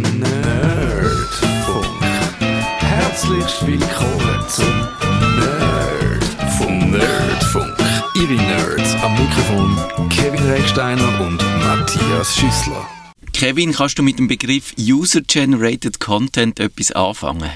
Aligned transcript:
Nerdfunk. 0.00 1.86
Herzlich 2.78 3.66
willkommen 3.66 4.44
zum 4.48 4.88
Nerdfunk. 5.38 6.90
Nerdfunk. 6.90 7.76
Ihre 8.14 8.32
Nerds 8.32 8.94
am 9.02 9.12
Mikrofon 9.12 10.08
Kevin 10.08 10.42
Recksteiner 10.48 11.20
und 11.20 11.36
Matthias 11.58 12.34
Schüssler. 12.34 12.88
Kevin, 13.34 13.72
kannst 13.72 13.98
du 13.98 14.02
mit 14.02 14.18
dem 14.18 14.28
Begriff 14.28 14.72
User-Generated 14.78 16.00
Content 16.00 16.60
etwas 16.60 16.92
anfangen? 16.92 17.50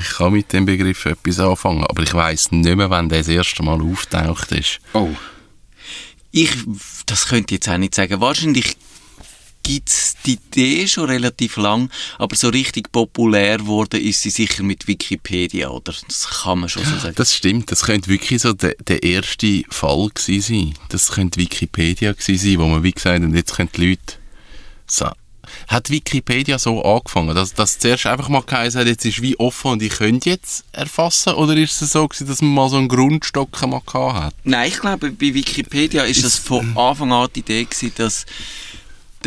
Ich 0.00 0.08
kann 0.16 0.32
mit 0.32 0.52
dem 0.52 0.66
Begriff 0.66 1.06
etwas 1.06 1.38
anfangen, 1.38 1.84
aber 1.84 2.02
ich 2.02 2.12
weiß 2.12 2.50
nicht 2.50 2.76
mehr, 2.76 2.90
wann 2.90 3.08
der 3.08 3.18
das 3.18 3.28
erste 3.28 3.62
Mal 3.62 3.80
auftaucht 3.80 4.50
ist. 4.50 4.80
Oh. 4.92 5.10
Ich, 6.32 6.50
das 7.06 7.28
könnte 7.28 7.54
ich 7.54 7.60
jetzt 7.60 7.68
auch 7.68 7.78
nicht 7.78 7.94
sagen. 7.94 8.20
Wahrscheinlich 8.20 8.76
gibt 9.66 9.88
es 9.88 10.14
die 10.24 10.34
Idee 10.34 10.86
schon 10.86 11.10
relativ 11.10 11.56
lang, 11.56 11.90
aber 12.18 12.36
so 12.36 12.48
richtig 12.48 12.92
populär 12.92 13.58
geworden 13.58 14.00
ist 14.00 14.22
sie 14.22 14.30
sicher 14.30 14.62
mit 14.62 14.86
Wikipedia, 14.86 15.68
oder? 15.70 15.92
Das 16.06 16.28
kann 16.28 16.60
man 16.60 16.68
schon 16.68 16.84
so 16.84 16.96
sagen. 16.96 17.14
Das 17.16 17.34
stimmt, 17.34 17.72
das 17.72 17.82
könnte 17.82 18.08
wirklich 18.08 18.42
so 18.42 18.52
der, 18.52 18.76
der 18.86 19.02
erste 19.02 19.64
Fall 19.68 20.08
gewesen 20.14 20.40
sein. 20.40 20.74
Das 20.90 21.10
könnte 21.10 21.40
Wikipedia 21.40 22.12
gewesen 22.12 22.38
sein, 22.38 22.58
wo 22.60 22.66
man 22.66 22.84
wie 22.84 22.92
gesagt 22.92 23.24
hat, 23.24 23.34
jetzt 23.34 23.56
können 23.56 23.70
die 23.74 23.88
Leute 23.88 24.14
so. 24.86 25.10
Hat 25.68 25.90
Wikipedia 25.90 26.58
so 26.58 26.82
angefangen, 26.82 27.34
dass 27.34 27.54
das 27.54 27.78
zuerst 27.78 28.06
einfach 28.06 28.28
mal 28.28 28.42
geheißen 28.42 28.80
hat, 28.80 28.86
jetzt 28.86 29.04
ist 29.04 29.22
wie 29.22 29.38
offen 29.38 29.72
und 29.72 29.82
ich 29.82 29.94
könnte 29.94 30.30
jetzt 30.30 30.64
erfassen? 30.72 31.34
Oder 31.34 31.56
ist 31.56 31.80
es 31.82 31.92
so 31.92 32.06
gewesen, 32.06 32.28
dass 32.28 32.40
man 32.40 32.52
mal 32.52 32.68
so 32.68 32.76
einen 32.76 32.88
Grundstock 32.88 33.60
mal 33.66 33.80
gehabt 33.84 34.14
hat? 34.14 34.34
Nein, 34.44 34.68
ich 34.68 34.78
glaube, 34.78 35.10
bei 35.10 35.34
Wikipedia 35.34 36.04
ist 36.04 36.24
das 36.24 36.36
von 36.36 36.76
Anfang 36.76 37.12
an 37.12 37.28
die 37.34 37.40
Idee 37.40 37.64
gewesen, 37.64 37.92
dass 37.96 38.26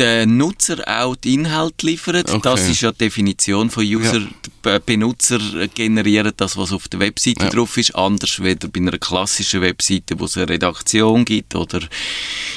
der 0.00 0.26
Nutzer 0.26 0.78
auch 0.88 1.14
die 1.14 1.34
Inhalte 1.34 1.86
liefert. 1.86 2.28
Okay. 2.30 2.40
Das 2.42 2.68
ist 2.68 2.80
ja 2.80 2.90
die 2.90 2.98
Definition 2.98 3.70
von 3.70 3.84
User. 3.84 4.20
Die 4.64 4.78
Benutzer 4.84 5.38
generieren 5.74 6.32
das, 6.36 6.56
was 6.56 6.72
auf 6.72 6.88
der 6.88 7.00
Webseite 7.00 7.44
Ja. 7.44 7.50
drauf 7.50 7.76
ist, 7.76 7.94
anders 7.94 8.42
weder 8.42 8.66
bei 8.68 8.80
einer 8.80 8.98
klassischen 8.98 9.60
Webseite, 9.60 10.18
wo 10.18 10.24
es 10.24 10.36
eine 10.36 10.48
Redaktion 10.48 11.24
gibt 11.24 11.54
oder 11.54 11.80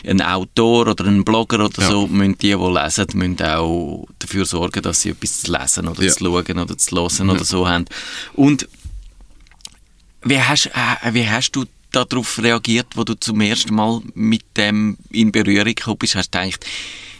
einen 0.05 0.22
Autor 0.22 0.88
oder 0.88 1.05
einen 1.05 1.23
Blogger 1.23 1.66
oder 1.66 1.81
Ja. 1.83 1.89
so, 1.91 2.08
müssen 2.08 2.38
die, 2.38 2.55
die 2.55 2.73
lesen, 2.80 3.05
müssen 3.13 3.41
auch 3.44 4.07
dafür 4.19 4.45
sorgen, 4.45 4.81
dass 4.81 5.02
sie 5.02 5.09
etwas 5.09 5.41
zu 5.44 5.52
lesen 5.52 5.88
oder 5.88 6.02
Ja. 6.03 6.11
zu 6.13 6.23
schauen 6.23 6.59
oder 6.59 6.78
zu 6.78 6.95
hören 6.95 7.30
oder 7.30 7.44
so 7.44 7.67
haben. 7.67 7.85
Und 8.33 8.67
wie 10.23 10.39
hast, 10.39 10.67
äh, 10.67 11.13
wie 11.13 11.28
hast 11.30 11.52
du 11.52 11.66
darauf 11.95 12.41
reagiert, 12.41 12.88
wo 12.95 13.03
du 13.03 13.13
zum 13.16 13.41
ersten 13.41 13.75
Mal 13.75 14.02
mit 14.13 14.44
dem 14.58 14.97
in 15.11 15.31
Berührung 15.31 15.75
gekommen 15.75 15.97
bist? 15.97 16.16
Hast 16.16 16.33
du 16.33 16.39
gedacht, 16.39 16.66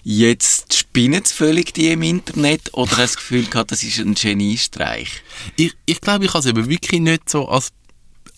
jetzt 0.03 0.73
spinnen 0.73 1.23
sie 1.23 1.33
völlig 1.33 1.73
die 1.73 1.91
im 1.91 2.02
Internet 2.02 2.73
oder 2.73 2.91
hast 2.91 2.97
du 2.97 3.03
das 3.03 3.15
Gefühl 3.17 3.45
gehabt, 3.45 3.71
das 3.71 3.83
ist 3.83 3.99
ein 3.99 4.13
Geniestreich? 4.13 5.23
Ich, 5.55 5.73
ich 5.85 6.02
glaube, 6.02 6.25
ich 6.25 6.33
habe 6.33 6.39
es 6.39 6.45
eben 6.45 6.69
wirklich 6.69 7.02
nicht 7.02 7.30
so 7.30 7.47
als, 7.47 7.71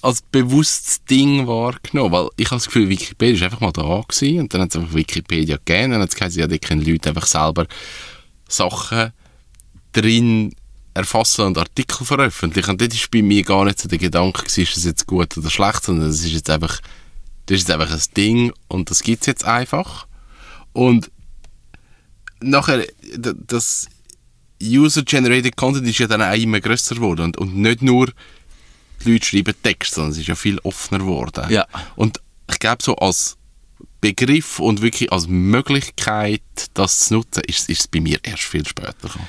als 0.02 0.22
bewusstes 0.22 1.04
Ding 1.06 1.48
wahrgenommen, 1.48 2.12
weil 2.12 2.30
ich 2.38 2.48
habe 2.48 2.58
das 2.58 2.68
Gefühl, 2.68 2.90
Wikipedia 2.90 3.36
ist 3.36 3.44
einfach 3.44 3.62
mal 3.62 3.72
da 3.72 3.82
und 3.82 4.54
dann 4.54 4.62
hat 4.62 4.70
es 4.70 4.76
einfach 4.76 4.94
Wikipedia 4.94 5.58
gegeben 5.58 5.86
und 5.86 5.92
dann 5.92 6.02
hat 6.02 6.10
es 6.10 6.16
geheißen, 6.16 6.40
ja, 6.40 6.48
da 6.48 6.58
können 6.58 6.86
Leute 6.86 7.10
einfach 7.10 7.28
selber 7.28 7.66
Sachen 8.48 9.12
drin 9.94 10.54
erfassen 10.96 11.46
und 11.46 11.58
Artikel 11.58 12.06
veröffentlichen. 12.06 12.72
Und 12.72 12.82
das 12.82 12.88
ist 12.94 13.12
bei 13.12 13.22
mir 13.22 13.44
gar 13.44 13.66
nicht 13.66 13.80
so 13.80 13.88
der 13.88 14.00
Gedanke 14.00 14.42
gewesen, 14.42 14.64
ist 14.64 14.78
das 14.78 14.86
jetzt 14.86 15.06
gut 15.06 15.38
oder 15.38 15.50
schlecht, 15.50 15.84
sondern 15.84 16.08
das 16.08 16.22
ist 16.22 16.32
jetzt 16.32 16.50
einfach, 16.50 16.80
das 17.46 17.58
ist 17.58 17.68
jetzt 17.68 17.72
einfach 17.72 17.94
ein 17.94 18.14
Ding 18.18 18.54
und 18.70 18.90
das 18.90 19.04
gibt 19.04 19.22
es 19.22 19.28
jetzt 19.28 19.46
einfach. 19.46 20.08
Und 20.72 21.12
nachher, 22.40 22.86
das 23.14 23.88
User-Generated 24.64 25.58
Content 25.58 25.86
ist 25.86 26.00
ja 26.00 26.08
dann 26.08 26.22
auch 26.22 26.34
immer 26.34 26.62
grösser 26.62 26.96
geworden 26.96 27.26
und, 27.26 27.38
und 27.38 27.56
nicht 27.58 27.82
nur 27.82 28.12
die 29.04 29.12
Leute 29.12 29.26
schreiben 29.26 29.54
Text, 29.62 29.96
sondern 29.96 30.14
es 30.14 30.20
ist 30.20 30.28
ja 30.28 30.36
viel 30.36 30.60
offener 30.60 31.00
geworden. 31.00 31.46
Ja. 31.50 31.68
Und 31.98 32.22
ich 32.50 32.60
glaube, 32.60 32.82
so 32.82 32.96
als 32.96 33.38
Begriff 34.00 34.60
und 34.60 34.82
wirklich 34.82 35.12
als 35.12 35.28
Möglichkeit, 35.28 36.42
das 36.74 37.00
zu 37.00 37.16
nutzen, 37.16 37.44
ist, 37.48 37.70
ist 37.70 37.82
es 37.82 37.88
bei 37.90 38.00
mir 38.00 38.18
erst 38.24 38.44
viel 38.44 38.66
später 38.66 38.94
gekommen. 39.02 39.28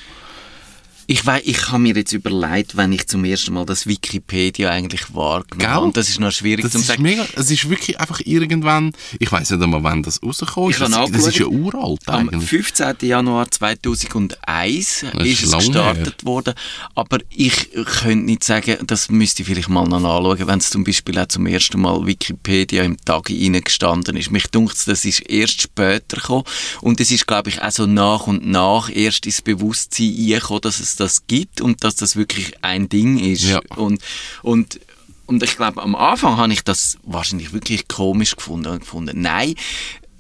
Ich 1.09 1.25
weiß, 1.25 1.43
ich 1.45 1.69
habe 1.69 1.79
mir 1.79 1.95
jetzt 1.95 2.13
überlegt, 2.13 2.77
wenn 2.77 2.93
ich 2.93 3.07
zum 3.07 3.25
ersten 3.25 3.55
Mal 3.55 3.65
das 3.65 3.87
Wikipedia 3.87 4.71
eigentlich 4.71 5.15
wahrgenommen 5.15 5.71
habe. 5.71 5.85
Und 5.87 5.97
das 5.97 6.09
ist 6.09 6.19
noch 6.19 6.33
schwierig 6.33 6.65
Das 6.65 6.73
zu 6.73 6.79
ist 6.79 6.87
sagen. 6.89 7.03
mega, 7.03 7.25
es 7.37 7.51
ist 7.51 7.69
wirklich 7.71 8.01
einfach 8.01 8.21
irgendwann, 8.25 8.93
ich 9.21 9.31
weiß 9.31 9.51
nicht 9.51 9.63
einmal, 9.63 9.83
wann 9.85 10.03
das 10.03 10.23
rausgekommen 10.23 10.71
ist. 10.71 10.81
Das, 10.81 10.91
das 10.91 11.27
ist 11.27 11.39
ja 11.39 11.47
uralt 11.47 12.01
Am 12.07 12.29
eigentlich. 12.29 12.49
15. 12.49 12.97
Januar 13.03 13.49
2001 13.51 15.05
Das 15.13 15.27
ist 15.27 15.43
ist 15.43 15.45
es 15.45 15.53
gestartet 15.53 16.25
worden. 16.25 16.55
Aber 16.95 17.19
ich 17.31 17.71
könnte 17.73 18.25
nicht 18.25 18.43
sagen, 18.45 18.77
das 18.87 19.09
müsste 19.09 19.43
ich 19.43 19.49
vielleicht 19.49 19.69
mal 19.69 19.87
noch 19.87 19.97
anschauen, 19.97 20.47
wenn 20.47 20.59
es 20.59 20.71
zum 20.71 20.85
Beispiel 20.85 21.19
auch 21.19 21.27
zum 21.29 21.47
ersten 21.47 21.81
Mal 21.81 22.05
Wikipedia 22.07 22.83
im 22.83 22.97
Tag 23.05 23.27
gestanden 23.27 24.17
ist. 24.17 24.31
Mich 24.31 24.49
dunkt 24.49 24.77
das 24.87 25.05
ist 25.05 25.21
erst 25.21 25.63
später 25.63 26.17
gekommen. 26.17 26.45
Und 26.81 27.01
es 27.01 27.11
ist, 27.11 27.27
glaube 27.27 27.51
ich, 27.51 27.63
auch 27.63 27.71
so 27.71 27.87
nach 27.87 28.27
und 28.27 28.47
nach 28.47 28.91
erst 28.91 29.27
ins 29.27 29.43
Bewusstsein 29.43 30.09
eingekommen, 30.19 30.61
dass 30.63 30.81
es 30.81 30.96
das 30.97 31.27
gibt 31.27 31.61
und 31.61 31.85
dass 31.85 31.97
das 31.97 32.17
wirklich 32.17 32.63
ein 32.63 32.89
Ding 32.89 33.19
ist. 33.19 33.45
Ja. 33.45 33.61
Und, 33.77 34.03
und 34.43 34.81
und 35.29 35.43
ich 35.43 35.57
glaube, 35.57 35.83
am 35.83 35.97
Anfang 35.97 36.37
habe 36.37 36.53
ich 36.53 36.63
das 36.63 36.99
wahrscheinlich 37.03 37.53
wirklich 37.53 37.89
komisch 37.89 38.37
gefunden 38.37 38.69
und 38.69 38.79
gefunden, 38.81 39.21
nein, 39.21 39.57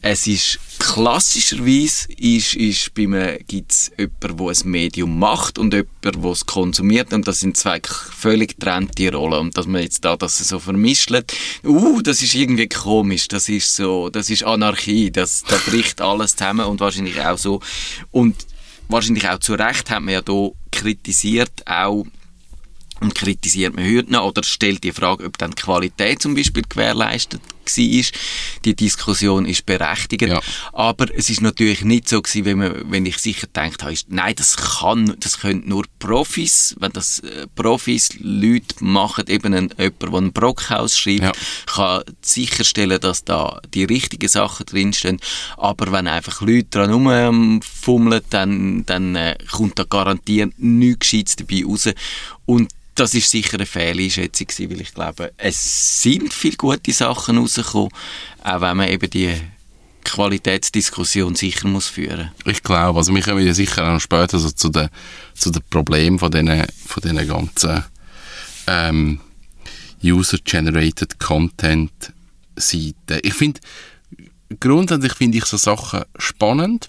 es 0.02 0.26
ist 0.26 0.60
klassischerweise 0.78 2.12
ist, 2.16 2.54
ist 2.54 2.94
bei 2.94 3.06
mir 3.06 3.38
gibt's 3.48 3.90
jemanden, 3.98 4.36
der 4.36 4.46
ein 4.48 4.70
Medium 4.70 5.18
macht 5.18 5.58
und 5.58 5.72
jemanden, 5.72 6.22
der 6.22 6.30
es 6.30 6.46
konsumiert 6.46 7.12
und 7.12 7.26
das 7.26 7.40
sind 7.40 7.56
zwei 7.56 7.80
völlig 7.82 8.58
getrennte 8.58 9.12
Rollen 9.12 9.40
und 9.40 9.58
dass 9.58 9.66
man 9.66 9.82
jetzt 9.82 10.04
da 10.04 10.16
das 10.16 10.38
so 10.38 10.58
vermischt, 10.58 11.10
uh, 11.64 12.02
das 12.02 12.22
ist 12.22 12.34
irgendwie 12.34 12.68
komisch, 12.68 13.26
das 13.28 13.48
ist 13.48 13.74
so, 13.74 14.10
das 14.10 14.30
ist 14.30 14.44
Anarchie, 14.44 15.10
das, 15.10 15.42
da 15.48 15.56
bricht 15.66 16.00
alles 16.00 16.36
zusammen 16.36 16.66
und 16.66 16.80
wahrscheinlich 16.80 17.20
auch 17.20 17.38
so 17.38 17.60
und 18.10 18.36
wahrscheinlich 18.88 19.28
auch 19.28 19.38
zu 19.38 19.54
Recht 19.54 19.90
hat 19.90 20.02
man 20.02 20.14
ja 20.14 20.22
da 20.22 20.50
kritisiert 20.70 21.66
auch 21.66 22.06
und 23.00 23.14
kritisiert 23.14 23.74
man 23.74 23.84
heute 23.84 24.12
noch 24.12 24.26
oder 24.26 24.42
stellt 24.42 24.84
die 24.84 24.92
Frage, 24.92 25.24
ob 25.26 25.38
dann 25.38 25.52
die 25.52 25.62
Qualität 25.62 26.22
zum 26.22 26.34
Beispiel 26.34 26.62
gewährleistet 26.68 27.42
war. 27.66 28.18
Die 28.64 28.76
Diskussion 28.76 29.46
ist 29.46 29.66
berechtigt. 29.66 30.22
Ja. 30.22 30.40
Aber 30.72 31.06
es 31.14 31.30
ist 31.30 31.40
natürlich 31.40 31.82
nicht 31.84 32.08
so 32.08 32.22
gewesen, 32.22 32.44
wenn, 32.44 32.58
man, 32.58 32.90
wenn 32.90 33.06
ich 33.06 33.18
sicher 33.18 33.46
gedacht 33.46 33.82
habe, 33.82 33.92
ist, 33.92 34.10
nein, 34.10 34.34
das 34.36 34.56
kann, 34.56 35.16
das 35.20 35.40
können 35.40 35.62
nur 35.66 35.84
Profis, 35.98 36.76
wenn 36.78 36.92
das 36.92 37.20
äh, 37.20 37.46
Profis, 37.54 38.10
Leute 38.20 38.74
machen, 38.80 39.24
eben 39.28 39.54
ein, 39.54 39.70
jemand, 39.78 40.02
der 40.02 40.12
ein 40.14 40.32
Brockhaus 40.32 40.98
schreibt, 40.98 41.22
Ja. 41.22 41.32
kann 41.66 42.02
sicherstellen, 42.22 43.00
dass 43.00 43.24
da 43.24 43.60
die 43.74 43.84
richtigen 43.84 44.28
Sachen 44.28 44.66
drinstehen. 44.66 45.20
Aber 45.56 45.92
wenn 45.92 46.06
einfach 46.08 46.40
Leute 46.40 46.66
dran 46.70 46.90
rumfummeln, 46.92 48.22
dann, 48.30 48.84
dann 48.86 49.16
äh, 49.16 49.36
kommt 49.50 49.78
da 49.78 49.84
garantiert 49.84 50.52
nichts 50.58 51.00
Gescheites 51.00 51.36
dabei 51.36 51.64
raus. 51.64 51.88
Und 52.44 52.70
das 52.94 53.12
ist 53.14 53.30
sicher 53.30 53.56
eine 53.58 53.66
Fehleinschätzung 53.66 54.46
gewesen, 54.46 54.70
weil 54.70 54.80
ich 54.80 54.94
glaube, 54.94 55.32
es 55.36 56.02
sind 56.02 56.32
viele 56.32 56.56
gute 56.56 56.92
Sachen 56.92 57.36
rausgekommen, 57.58 57.90
auch 58.44 58.60
wenn 58.60 58.76
man 58.76 58.88
eben 58.88 59.10
die 59.10 59.34
Qualitätsdiskussion 60.04 61.34
sicher 61.34 61.66
muss 61.66 61.88
führen. 61.88 62.30
Ich 62.44 62.62
glaube, 62.62 62.98
also 62.98 63.14
wir 63.14 63.22
kommen 63.22 63.44
ja 63.44 63.52
sicher 63.52 63.92
auch 63.92 64.00
später 64.00 64.38
so 64.38 64.50
zu 64.50 64.68
den, 64.68 64.88
zu 65.34 65.50
den 65.50 65.62
Problemen 65.68 66.18
von 66.18 66.30
diesen, 66.30 66.64
von 66.86 67.02
diesen 67.02 67.26
ganzen 67.26 67.84
ähm, 68.68 69.20
User-Generated 70.02 71.18
Content-Seiten. 71.18 73.20
Ich 73.22 73.34
finde, 73.34 73.60
grundsätzlich 74.60 75.14
finde 75.14 75.38
ich 75.38 75.44
so 75.44 75.56
Sachen 75.56 76.04
spannend, 76.18 76.88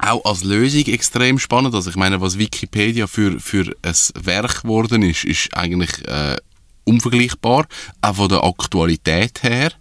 auch 0.00 0.24
als 0.24 0.42
Lösung 0.42 0.86
extrem 0.86 1.38
spannend. 1.38 1.74
Also 1.74 1.90
ich 1.90 1.96
meine, 1.96 2.20
was 2.20 2.38
Wikipedia 2.38 3.06
für, 3.06 3.38
für 3.38 3.74
ein 3.82 4.24
Werk 4.24 4.62
geworden 4.62 5.02
ist, 5.02 5.24
ist 5.24 5.56
eigentlich 5.56 6.06
äh, 6.08 6.36
unvergleichbar, 6.84 7.66
auch 8.00 8.14
von 8.14 8.28
der 8.28 8.44
Aktualität 8.44 9.42
her. 9.42 9.72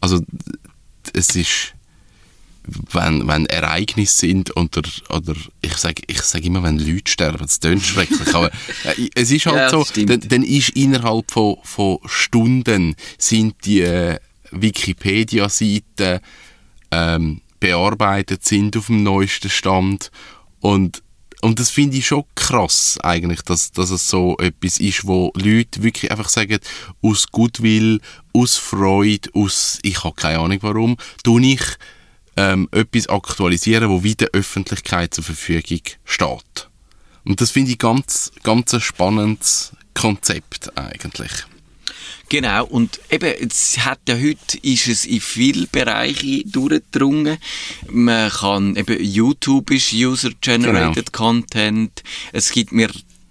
Also 0.00 0.20
es 1.12 1.34
ist 1.34 1.74
wenn, 2.92 3.26
wenn 3.26 3.46
Ereignisse 3.46 4.18
sind 4.18 4.56
oder, 4.56 4.82
oder 5.10 5.34
ich 5.62 5.76
sage 5.76 6.02
ich 6.06 6.20
sag 6.22 6.44
immer, 6.44 6.62
wenn 6.62 6.78
Leute 6.78 7.10
sterben, 7.10 7.38
das 7.38 7.60
klingt 7.60 7.82
schrecklich, 7.82 8.34
aber 8.34 8.50
äh, 8.84 9.08
es 9.14 9.30
ist 9.30 9.46
halt 9.46 9.56
Ja, 9.56 9.70
so, 9.70 9.86
dann, 10.04 10.20
dann 10.20 10.42
ist 10.42 10.70
innerhalb 10.70 11.30
von, 11.30 11.56
von 11.62 11.98
Stunden 12.04 12.94
sind 13.16 13.54
die 13.64 13.80
äh, 13.80 14.18
Wikipedia-Seiten 14.50 16.20
ähm, 16.90 17.40
bearbeitet, 17.60 18.44
sind 18.44 18.76
auf 18.76 18.86
dem 18.86 19.02
neuesten 19.02 19.50
Stand 19.50 20.10
und 20.60 21.02
und 21.40 21.60
das 21.60 21.70
finde 21.70 21.96
ich 21.96 22.06
schon 22.06 22.24
krass 22.34 22.98
eigentlich, 23.02 23.42
dass, 23.42 23.70
dass 23.70 23.90
es 23.90 24.08
so 24.08 24.36
etwas 24.38 24.78
ist, 24.78 25.06
wo 25.06 25.32
Leute 25.36 25.82
wirklich 25.82 26.10
einfach 26.10 26.28
sagen, 26.28 26.58
aus 27.00 27.28
Goodwill, 27.30 28.00
aus 28.32 28.56
Freude, 28.56 29.30
aus, 29.34 29.78
ich 29.82 30.02
habe 30.02 30.16
keine 30.16 30.40
Ahnung 30.40 30.58
warum, 30.62 30.96
tue 31.22 31.42
ich 31.46 31.62
ähm, 32.36 32.68
etwas 32.72 33.08
aktualisieren, 33.08 33.88
wo 33.88 34.02
wieder 34.02 34.28
Öffentlichkeit 34.32 35.14
zur 35.14 35.24
Verfügung 35.24 35.82
steht. 36.04 36.68
Und 37.24 37.40
das 37.40 37.50
finde 37.50 37.72
ich 37.72 37.78
ganz, 37.78 38.32
ganz 38.42 38.74
ein 38.74 38.80
spannendes 38.80 39.72
Konzept 39.94 40.76
eigentlich. 40.76 41.30
Genau, 42.28 42.66
und 42.66 43.00
eben, 43.10 43.32
es 43.48 43.78
hat 43.78 44.00
ja 44.08 44.16
heute, 44.16 44.58
ist 44.62 44.88
es 44.88 45.06
in 45.06 45.20
viele 45.20 45.66
Bereiche 45.66 46.42
durchgedrungen. 46.44 47.38
Man 47.88 48.30
kann, 48.30 48.76
eben, 48.76 49.02
YouTube 49.02 49.70
ist 49.70 49.92
User-Generated 49.92 51.12
genau. 51.12 51.18
Content. 51.18 52.02
Es 52.32 52.50
gibt 52.52 52.72
mir 52.72 52.90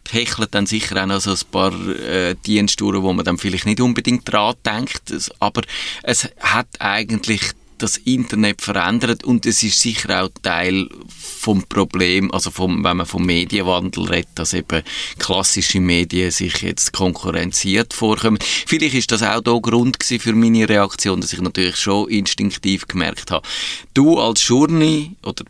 hechelt 0.10 0.56
dann 0.56 0.66
sicher 0.66 1.04
auch 1.04 1.06
noch 1.06 1.22
so 1.22 1.32
ein 1.32 1.52
paar 1.52 1.74
äh, 1.90 2.36
Dienste, 2.46 2.86
wo 2.86 3.14
man 3.14 3.26
dann 3.26 3.38
vielleicht 3.38 3.66
nicht 3.66 3.82
unbedingt 3.82 4.32
dran 4.32 4.56
denkt. 4.66 5.14
Aber 5.40 5.62
es 6.04 6.30
hat 6.40 6.68
eigentlich 6.80 7.42
das 7.78 7.98
Internet 7.98 8.62
verändert 8.62 9.24
und 9.24 9.46
es 9.46 9.64
ist 9.64 9.80
sicher 9.80 10.24
auch 10.24 10.30
Teil 10.42 10.90
vom 11.08 11.64
Problem, 11.64 12.32
also 12.32 12.52
vom, 12.52 12.84
wenn 12.84 12.98
man 12.98 13.06
vom 13.06 13.26
Medienwandel 13.26 14.06
redet, 14.06 14.30
dass 14.36 14.54
eben 14.54 14.84
klassische 15.18 15.80
Medien 15.80 16.32
sich 16.32 16.62
jetzt 16.62 16.94
konkurrenziert 16.94 17.94
vorkommen. 17.94 18.40
Vielleicht 18.66 18.96
ist 18.96 19.12
das 19.12 19.24
auch 19.24 19.42
der 19.42 19.60
Grund 19.62 19.98
für 20.04 20.34
meine 20.34 20.68
Reaktion, 20.68 21.22
dass 21.22 21.34
ich 21.34 21.42
natürlich 21.42 21.78
schon 21.78 22.10
instinktiv 22.10 22.88
gemerkt 22.88 23.32
habe, 23.32 23.48
du 23.94 24.20
als 24.20 24.48
Journey 24.48 25.16
oder 25.24 25.46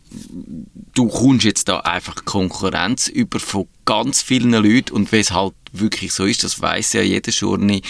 du 0.94 1.08
kommst 1.08 1.44
jetzt 1.44 1.68
da 1.68 1.80
einfach 1.80 2.24
Konkurrenz 2.24 3.08
über 3.08 3.40
von 3.40 3.68
ganz 3.84 4.22
vielen 4.22 4.52
Leuten 4.52 4.92
und 4.92 5.12
wie 5.12 5.18
es 5.18 5.32
halt 5.32 5.54
wirklich 5.72 6.12
so 6.12 6.24
ist, 6.24 6.44
das 6.44 6.60
weiß 6.60 6.94
ja 6.94 7.02
jeder 7.02 7.32
Journey. 7.32 7.82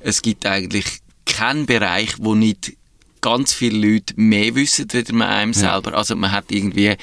Es 0.00 0.22
gibt 0.22 0.46
eigentlich 0.46 0.84
keinen 1.24 1.66
Bereich, 1.66 2.14
wo 2.18 2.34
nicht 2.34 2.77
ganz 3.20 3.52
viele 3.52 3.92
Leute 3.92 4.14
mehr 4.16 4.54
wissen, 4.54 4.88
als 4.92 5.12
man 5.12 5.28
einem 5.28 5.52
ja. 5.52 5.58
selber. 5.58 5.96
Also 5.96 6.16
man 6.16 6.32
hat 6.32 6.46
irgendwie 6.50 6.96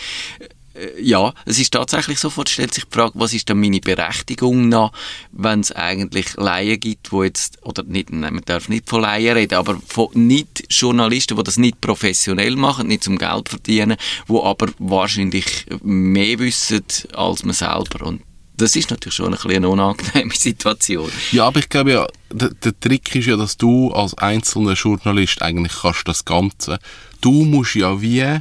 äh, 0.75 1.01
ja, 1.01 1.33
es 1.45 1.59
ist 1.59 1.73
tatsächlich 1.73 2.19
so, 2.19 2.29
stellt 2.29 2.73
sich 2.73 2.85
die 2.85 2.91
Frage, 2.91 3.13
was 3.15 3.33
ist 3.33 3.49
dann 3.49 3.59
meine 3.59 3.79
Berechtigung 3.79 4.69
noch, 4.69 4.91
wenn 5.31 5.61
es 5.61 5.71
eigentlich 5.71 6.35
Laien 6.35 6.79
gibt, 6.79 7.11
wo 7.11 7.23
jetzt, 7.23 7.59
oder 7.63 7.83
nicht, 7.83 8.11
man 8.11 8.41
darf 8.45 8.69
nicht 8.69 8.89
von 8.89 9.01
Laien 9.01 9.37
reden, 9.37 9.55
aber 9.55 9.79
von 9.87 10.09
Nicht-Journalisten, 10.13 11.37
die 11.37 11.43
das 11.43 11.57
nicht 11.57 11.81
professionell 11.81 12.55
machen, 12.55 12.87
nicht 12.87 13.03
zum 13.03 13.17
Geld 13.17 13.49
verdienen, 13.49 13.97
wo 14.27 14.43
aber 14.43 14.67
wahrscheinlich 14.79 15.65
mehr 15.81 16.39
wissen 16.39 16.83
als 17.13 17.43
man 17.43 17.53
selber. 17.53 18.05
Und 18.05 18.21
das 18.57 18.75
ist 18.75 18.89
natürlich 18.89 19.15
schon 19.15 19.27
ein 19.27 19.31
bisschen 19.31 19.51
eine 19.51 19.69
unangenehme 19.69 20.33
Situation. 20.35 21.11
Ja, 21.31 21.47
aber 21.47 21.59
ich 21.59 21.69
glaube 21.69 21.91
ja, 21.91 22.07
der, 22.31 22.49
der, 22.49 22.79
Trick 22.79 23.15
ist 23.15 23.27
ja, 23.27 23.35
dass 23.35 23.57
du 23.57 23.91
als 23.91 24.13
einzelner 24.15 24.73
Journalist 24.73 25.41
eigentlich 25.41 25.73
kannst 25.81 26.07
das 26.07 26.25
Ganze, 26.25 26.79
du 27.21 27.45
musst 27.45 27.75
ja 27.75 28.01
wie 28.01 28.39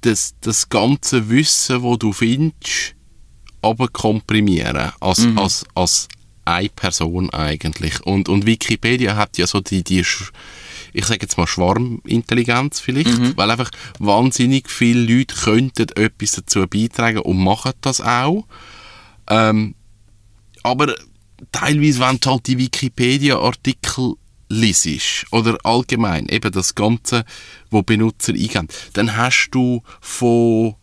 das, 0.00 0.34
das 0.40 0.68
ganze 0.68 1.28
Wissen, 1.30 1.82
wo 1.82 1.96
du 1.96 2.12
findest, 2.12 2.94
aber 3.60 3.88
komprimieren 3.88 4.92
als, 5.00 5.18
mhm. 5.18 5.38
als, 5.38 5.64
als 5.74 6.08
eine 6.44 6.68
Person 6.68 7.30
eigentlich. 7.30 8.00
Und, 8.00 8.28
und 8.28 8.46
Wikipedia 8.46 9.16
hat 9.16 9.38
ja 9.38 9.46
so 9.46 9.60
die, 9.60 9.84
die 9.84 10.04
ich 10.94 11.06
sage 11.06 11.20
jetzt 11.22 11.38
mal 11.38 11.46
Schwarmintelligenz 11.46 12.80
vielleicht, 12.80 13.18
mhm. 13.18 13.36
weil 13.36 13.50
einfach 13.50 13.70
wahnsinnig 13.98 14.68
viele 14.68 15.00
Leute 15.00 15.34
könnten 15.34 15.88
etwas 15.96 16.32
dazu 16.32 16.66
beitragen 16.66 17.20
und 17.20 17.38
machen 17.38 17.72
das 17.80 18.00
auch. 18.00 18.44
Ähm, 19.28 19.74
aber 20.62 20.94
teilweise, 21.50 22.00
wenn 22.00 22.18
du 22.20 22.30
halt 22.30 22.46
die 22.46 22.58
Wikipedia-Artikel 22.58 24.14
liest 24.48 25.26
oder 25.30 25.58
allgemein 25.64 26.28
eben 26.28 26.52
das 26.52 26.74
Ganze, 26.74 27.24
wo 27.70 27.82
Benutzer 27.82 28.32
eingeben, 28.32 28.68
dann 28.92 29.16
hast 29.16 29.50
du 29.50 29.82
von 30.00 30.74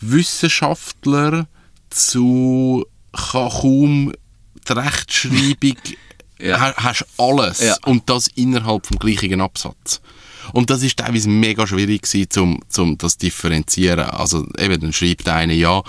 Wissenschaftler 0.00 1.46
zu 1.90 2.84
kaum 3.12 4.12
die 4.68 4.72
Rechtschreibung 4.72 5.76
ja. 6.40 6.74
hast 6.76 7.06
alles 7.18 7.60
ja. 7.60 7.76
und 7.84 8.08
das 8.08 8.28
innerhalb 8.28 8.86
vom 8.86 8.98
gleichen 8.98 9.40
Absatz. 9.40 10.00
Und 10.52 10.70
das 10.70 10.82
ist 10.82 10.98
teilweise 10.98 11.28
mega 11.28 11.66
schwierig 11.66 12.02
gewesen, 12.02 12.40
um, 12.40 12.60
um 12.76 12.98
das 12.98 13.12
zu 13.12 13.26
differenzieren. 13.26 14.06
Also 14.06 14.46
eben, 14.58 14.80
dann 14.80 14.92
schreibt 14.92 15.28
einer, 15.28 15.52
ja, 15.52 15.82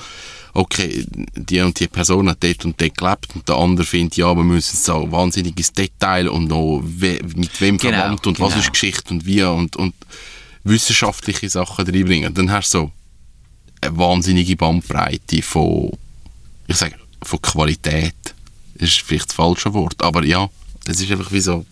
okay, 0.54 1.06
die 1.36 1.62
und 1.62 1.80
die 1.80 1.88
Person 1.88 2.30
hat 2.30 2.44
dort 2.44 2.66
und 2.66 2.80
dort 2.80 2.98
gelebt 2.98 3.36
und 3.36 3.50
der 3.50 3.56
andere 3.56 3.86
findet, 3.86 4.18
ja, 4.18 4.34
wir 4.36 4.44
müssen 4.44 4.78
so 4.78 5.12
wahnsinnig 5.12 5.58
ins 5.58 5.74
Detail 5.74 6.30
und 6.30 6.48
noch 6.48 6.82
we 6.84 7.20
mit 7.36 7.60
wem 7.60 7.78
genau, 7.78 7.98
verwandt 7.98 8.28
und 8.28 8.38
genau. 8.38 8.50
was 8.50 8.58
ist 8.58 8.72
Geschichte 8.72 9.14
und 9.14 9.26
wie 9.26 9.44
und, 9.44 9.76
und 9.76 9.96
wissenschaftliche 10.64 11.50
Sachen 11.50 11.86
reinbringen. 11.86 12.34
Dann 12.34 12.52
hast 12.52 12.74
du 12.74 12.80
so 12.80 12.92
eine 13.82 13.98
wahnsinnige 13.98 14.56
Bandbreite 14.56 15.42
von, 15.42 15.92
ich 16.68 16.78
sage, 16.78 16.96
von 17.24 17.42
Qualität. 17.42 18.16
Das 18.76 18.90
ist 18.90 19.02
vielleicht 19.02 19.30
das 19.30 19.36
falsche 19.36 19.74
Wort, 19.74 20.02
aber 20.02 20.24
ja, 20.24 20.50
es 20.86 21.02
ist 21.02 21.12
einfach 21.12 21.32
wie 21.32 21.40
so 21.40 21.66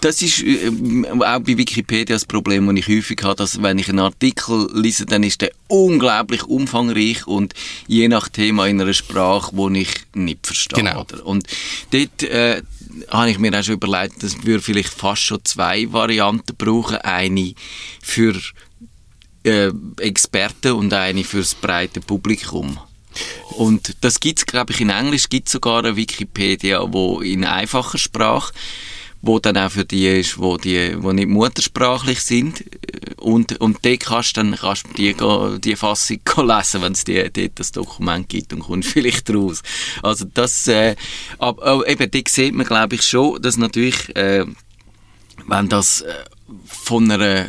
das 0.00 0.22
ist 0.22 0.42
äh, 0.42 0.70
auch 1.08 1.40
bei 1.40 1.56
Wikipedia 1.56 2.16
das 2.16 2.24
Problem, 2.24 2.66
das 2.66 2.76
ich 2.76 2.88
häufig 2.88 3.22
habe, 3.22 3.36
dass 3.36 3.62
wenn 3.62 3.78
ich 3.78 3.88
einen 3.88 4.00
Artikel 4.00 4.68
lese, 4.74 5.06
dann 5.06 5.22
ist 5.22 5.40
der 5.40 5.52
unglaublich 5.68 6.44
umfangreich 6.44 7.26
und 7.26 7.54
je 7.86 8.08
nach 8.08 8.28
Thema 8.28 8.66
in 8.66 8.80
einer 8.80 8.94
Sprache, 8.94 9.54
die 9.54 9.80
ich 9.80 9.94
nicht 10.14 10.46
verstehe. 10.46 10.82
Genau. 10.82 11.06
Und 11.24 11.46
dort 11.90 12.22
äh, 12.22 12.62
habe 13.08 13.30
ich 13.30 13.38
mir 13.38 13.58
auch 13.58 13.62
schon 13.62 13.74
überlegt, 13.74 14.22
dass 14.22 14.44
wir 14.44 14.60
vielleicht 14.60 14.92
fast 14.92 15.22
schon 15.22 15.44
zwei 15.44 15.92
Varianten 15.92 16.56
brauchen. 16.56 16.96
Eine 16.96 17.54
für 18.02 18.34
äh, 19.44 19.70
Experten 19.98 20.72
und 20.72 20.92
eine 20.92 21.24
für 21.24 21.38
das 21.38 21.54
breite 21.54 22.00
Publikum. 22.00 22.78
Und 23.56 23.96
das 24.02 24.20
gibt 24.20 24.38
es, 24.38 24.46
glaube 24.46 24.72
ich, 24.72 24.80
in 24.80 24.90
Englisch 24.90 25.28
gibt 25.28 25.48
es 25.48 25.52
sogar 25.52 25.80
eine 25.80 25.96
Wikipedia, 25.96 26.80
wo 26.92 27.20
in 27.20 27.44
einfacher 27.44 27.98
Sprache 27.98 28.52
wo 29.22 29.38
dann 29.38 29.56
auch 29.56 29.70
für 29.70 29.84
die 29.84 30.06
ist, 30.06 30.38
wo 30.38 30.56
die, 30.56 30.94
wo 31.02 31.12
nicht 31.12 31.28
muttersprachlich 31.28 32.20
sind. 32.20 32.64
Und, 33.18 33.60
und 33.60 33.78
dort 33.82 34.00
kannst 34.00 34.36
du 34.36 34.40
dann 34.40 34.56
kannst 34.56 34.86
du 34.86 34.92
die, 34.94 35.14
die 35.60 35.76
Fassung 35.76 36.20
lesen, 36.36 36.82
wenn 36.82 36.92
es 36.92 37.04
die, 37.04 37.30
dort 37.30 37.52
das 37.56 37.72
Dokument 37.72 38.28
gibt 38.28 38.52
und 38.52 38.60
kommt 38.60 38.84
vielleicht 38.86 39.28
raus. 39.30 39.62
Also 40.02 40.24
das, 40.32 40.66
äh, 40.68 40.96
aber 41.38 41.86
eben, 41.86 42.10
dort 42.10 42.28
sieht 42.28 42.54
man, 42.54 42.66
glaube 42.66 42.94
ich, 42.94 43.02
schon, 43.02 43.40
dass 43.42 43.58
natürlich, 43.58 44.14
äh, 44.16 44.46
wenn 45.46 45.68
das 45.68 46.00
äh, 46.00 46.14
von 46.64 47.10
einer 47.10 47.20
äh, 47.20 47.48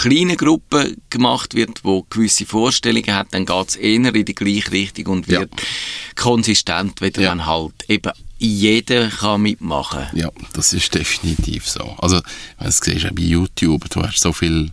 kleinen 0.00 0.36
Gruppe 0.36 0.96
gemacht 1.10 1.54
wird, 1.54 1.84
wo 1.84 2.06
gewisse 2.08 2.46
Vorstellungen 2.46 3.14
hat, 3.14 3.28
dann 3.32 3.46
geht 3.46 3.68
es 3.68 3.76
eher 3.76 4.14
in 4.14 4.24
die 4.24 4.34
gleiche 4.34 4.72
Richtung 4.72 5.06
und 5.06 5.28
wird 5.28 5.50
ja. 5.50 5.66
konsistent, 6.14 7.00
wenn 7.00 7.12
ja. 7.14 7.30
dann 7.30 7.46
halt 7.46 7.74
eben 7.88 8.12
jeder 8.38 9.08
kann 9.08 9.42
mitmachen. 9.42 10.06
Ja, 10.14 10.30
das 10.52 10.72
ist 10.72 10.94
definitiv 10.94 11.68
so. 11.68 11.96
Also, 11.98 12.16
wenn 12.58 12.64
du 12.64 12.68
es 12.68 12.78
siehst, 12.78 13.14
bei 13.14 13.22
YouTube, 13.22 13.90
du 13.90 14.02
hast 14.02 14.20
so 14.20 14.32
viel 14.32 14.70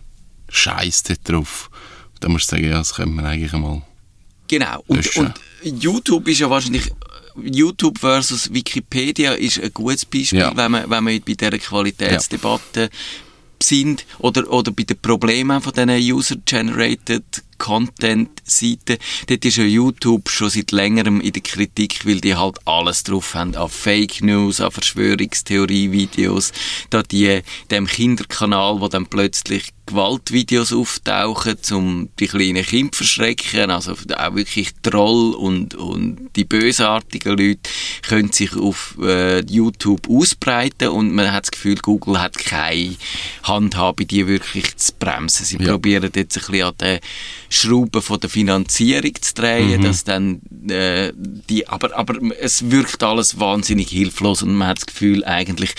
Scheiß 0.48 1.02
drauf, 1.24 1.70
da 2.20 2.28
musst 2.28 2.50
du 2.50 2.56
sagen, 2.56 2.68
ja, 2.68 2.78
das 2.78 2.94
können 2.94 3.14
wir 3.14 3.24
eigentlich 3.24 3.52
einmal 3.52 3.82
Genau. 4.48 4.82
Und, 4.86 5.16
und, 5.16 5.34
YouTube 5.62 6.28
ist 6.28 6.40
ja 6.40 6.48
wahrscheinlich 6.48 6.90
YouTube 7.42 7.98
versus 7.98 8.52
Wikipedia 8.52 9.32
ist 9.32 9.60
ein 9.60 9.72
gutes 9.72 10.04
Beispiel, 10.04 10.38
ja. 10.38 10.56
wenn, 10.56 10.70
man, 10.70 10.82
wenn 10.88 11.04
man 11.04 11.20
bei 11.20 11.34
dieser 11.34 11.58
Qualitätsdebatte 11.58 12.82
ja. 12.82 12.88
sind 13.62 14.06
oder, 14.18 14.50
oder 14.50 14.72
bei 14.72 14.84
den 14.84 14.98
Problemen 14.98 15.60
von 15.60 15.72
diesen 15.72 15.90
User-Generated 15.90 17.42
Content-Seite. 17.58 18.98
Dort 19.26 19.44
ist 19.44 19.56
ja 19.56 19.64
YouTube 19.64 20.28
schon 20.28 20.50
seit 20.50 20.72
längerem 20.72 21.20
in 21.20 21.32
der 21.32 21.42
Kritik, 21.42 22.06
weil 22.06 22.20
die 22.20 22.34
halt 22.34 22.58
alles 22.64 23.02
drauf 23.04 23.34
haben. 23.34 23.54
An 23.56 23.68
Fake 23.68 24.22
News, 24.22 24.60
an 24.60 24.70
Verschwörungstheorie-Videos. 24.70 26.52
Da 26.90 27.02
die, 27.02 27.42
dem 27.70 27.86
Kinderkanal, 27.86 28.80
wo 28.80 28.88
dann 28.88 29.06
plötzlich 29.06 29.72
Gewaltvideos 29.86 30.72
auftauchen, 30.72 31.56
um 31.70 32.08
die 32.18 32.26
kleinen 32.26 32.64
Kinder 32.64 32.92
zu 32.92 32.98
verschrecken. 32.98 33.70
Also 33.70 33.92
auch 33.92 34.34
wirklich 34.34 34.72
Troll 34.82 35.34
und, 35.34 35.74
und 35.76 36.30
die 36.34 36.44
bösartigen 36.44 37.38
Leute 37.38 37.70
können 38.02 38.32
sich 38.32 38.54
auf 38.56 38.96
äh, 39.00 39.44
YouTube 39.46 40.08
ausbreiten 40.10 40.88
und 40.88 41.14
man 41.14 41.32
hat 41.32 41.44
das 41.44 41.50
Gefühl, 41.52 41.76
Google 41.76 42.20
hat 42.20 42.36
keine 42.36 42.96
Handhabe, 43.44 44.04
die 44.04 44.26
wirklich 44.26 44.76
zu 44.76 44.92
bremsen. 44.98 45.46
Sie 45.46 45.58
ja. 45.58 45.70
probieren 45.70 46.10
jetzt 46.14 46.36
ein 46.36 46.50
bisschen 46.50 46.66
an 46.66 46.74
den 46.80 46.98
Schrauben 47.48 48.02
von 48.02 48.20
der 48.20 48.30
Finanzierung 48.30 49.14
zu 49.20 49.34
drehen, 49.34 49.80
mhm. 49.80 49.84
dass 49.84 50.04
dann 50.04 50.40
äh, 50.68 51.12
die, 51.16 51.68
aber, 51.68 51.96
aber 51.96 52.14
es 52.40 52.70
wirkt 52.70 53.02
alles 53.02 53.38
wahnsinnig 53.38 53.88
hilflos 53.88 54.42
und 54.42 54.54
man 54.54 54.68
hat 54.68 54.78
das 54.78 54.86
Gefühl, 54.86 55.24
eigentlich 55.24 55.74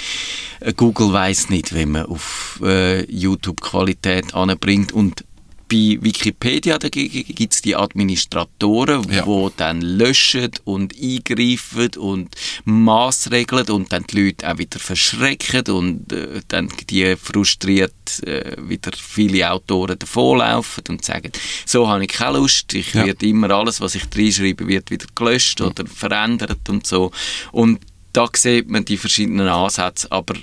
äh, 0.60 0.74
Google 0.74 1.12
weiß 1.14 1.50
nicht, 1.50 1.76
wie 1.76 1.86
man 1.86 2.06
auf 2.06 2.60
äh, 2.64 3.04
YouTube 3.12 3.62
Qualität 3.62 4.34
anbringt 4.34 4.92
und 4.92 5.24
Bei 5.70 5.98
Wikipedia 6.02 6.78
dagegen 6.78 7.26
gibt 7.36 7.54
es 7.54 7.62
die 7.62 7.76
Administratoren, 7.76 9.12
Ja. 9.12 9.24
die 9.26 9.50
dann 9.58 9.82
löschen 9.82 10.52
und 10.64 10.94
eingreifen 11.02 11.90
und 11.98 12.36
maßregeln 12.66 13.68
und 13.70 13.92
dann 13.92 14.06
die 14.10 14.22
Leute 14.26 14.50
auch 14.52 14.58
wieder 14.58 14.80
verschrecken 14.80 15.64
und 15.74 16.12
äh, 16.14 16.42
dann 16.48 16.70
die 16.90 17.16
frustriert 17.18 17.94
äh, 18.24 18.56
wieder 18.60 18.92
viele 18.96 19.52
Autoren 19.52 20.00
davonlaufen 20.00 20.84
und 20.90 21.04
sagen, 21.04 21.32
so 21.66 21.88
habe 21.88 22.04
ich 22.06 22.10
keine 22.12 22.38
Lust, 22.38 22.74
ich 22.74 22.94
Ja. 22.94 23.06
werde 23.06 23.26
immer 23.28 23.52
alles, 23.52 23.82
was 23.82 23.96
ich 23.96 24.04
reinschreibe, 24.16 24.68
wird 24.68 24.90
wieder 24.90 25.08
gelöscht 25.16 25.60
oder 25.62 25.86
verändert 25.86 26.70
und 26.70 26.88
so. 26.88 27.12
Und 27.52 27.80
da 28.14 28.28
sieht 28.34 28.70
man 28.70 28.86
die 28.86 28.98
verschiedenen 28.98 29.48
Ansätze, 29.48 30.12
aber 30.12 30.36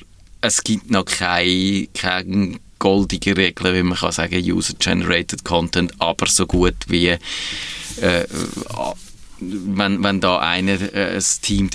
es 0.43 0.63
gibt 0.63 0.91
noch 0.91 1.07
keine, 1.07 1.89
keine 1.95 2.59
goldige 2.79 3.37
Regel, 3.37 3.75
wie 3.75 3.83
man 3.83 3.99
kann 3.99 4.13
sagen, 4.13 4.43
User-Generated 4.43 5.45
Content, 5.45 5.93
aber 5.99 6.27
so 6.27 6.47
gut 6.47 6.77
wie 6.89 7.09
äh, 7.09 7.19
wenn, 9.41 10.03
wenn 10.03 10.21
da 10.21 10.39
einer, 10.39 10.81
äh, 10.95 11.17
ein 11.17 11.25
Team 11.43 11.69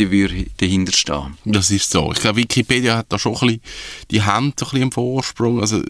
dahinter 0.57 0.93
stehen. 0.93 1.37
Das 1.45 1.71
ist 1.71 1.91
so. 1.91 2.11
Ich 2.11 2.19
glaube, 2.19 2.37
Wikipedia 2.37 2.97
hat 2.97 3.07
da 3.09 3.19
schon 3.19 3.33
ein 3.33 3.39
bisschen, 3.39 3.61
die 4.11 4.21
so 4.59 4.65
ein 4.65 4.69
bisschen 4.71 4.81
einen 4.83 4.91
Vorsprung. 4.91 5.59
Also, 5.61 5.81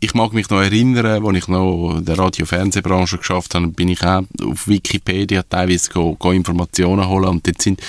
ich 0.00 0.14
mag 0.14 0.32
mich 0.32 0.50
noch 0.50 0.60
erinnern, 0.60 1.24
als 1.24 1.36
ich 1.36 1.48
noch 1.48 1.96
in 1.96 2.04
der 2.04 2.18
Radio-Fernsehbranche 2.18 3.18
geschafft 3.18 3.54
habe, 3.54 3.68
bin 3.68 3.88
ich 3.88 4.02
auch 4.02 4.22
auf 4.44 4.66
Wikipedia 4.66 5.44
teilweise 5.44 5.90
go, 5.90 6.16
go 6.16 6.32
Informationen 6.32 7.06
holen 7.06 7.28
und 7.28 7.46
dort 7.46 7.62
sind 7.62 7.80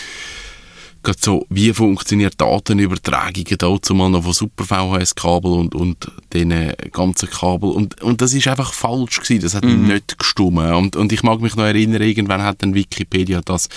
gerade 1.04 1.20
so, 1.22 1.46
wie 1.50 1.74
funktioniert 1.74 2.40
Datenübertragungen 2.40 3.58
dazu 3.58 3.94
mal 3.94 4.10
noch 4.10 4.24
von 4.24 4.34
Super 4.34 4.64
VHS-Kabel 4.66 5.52
und, 5.52 5.76
und 5.76 6.12
den 6.34 6.74
ganzen 6.92 7.30
Kabel. 7.30 7.70
Und, 7.72 8.02
und 8.02 8.22
das 8.22 8.34
ist 8.34 8.48
einfach 8.48 8.74
falsch 8.74 9.20
gewesen, 9.22 9.42
das 9.42 9.54
hat 9.54 9.64
nicht 9.88 10.18
gestummen 10.18 10.74
und, 10.74 10.96
und 10.96 11.12
ich 11.12 11.24
mag 11.24 11.40
mich 11.42 11.56
noch 11.56 11.66
erinnern, 11.66 12.02
irgendwann 12.02 12.42
hat 12.44 12.64
dann 12.64 12.74
Wikipedia 12.74 13.42
das 13.44 13.70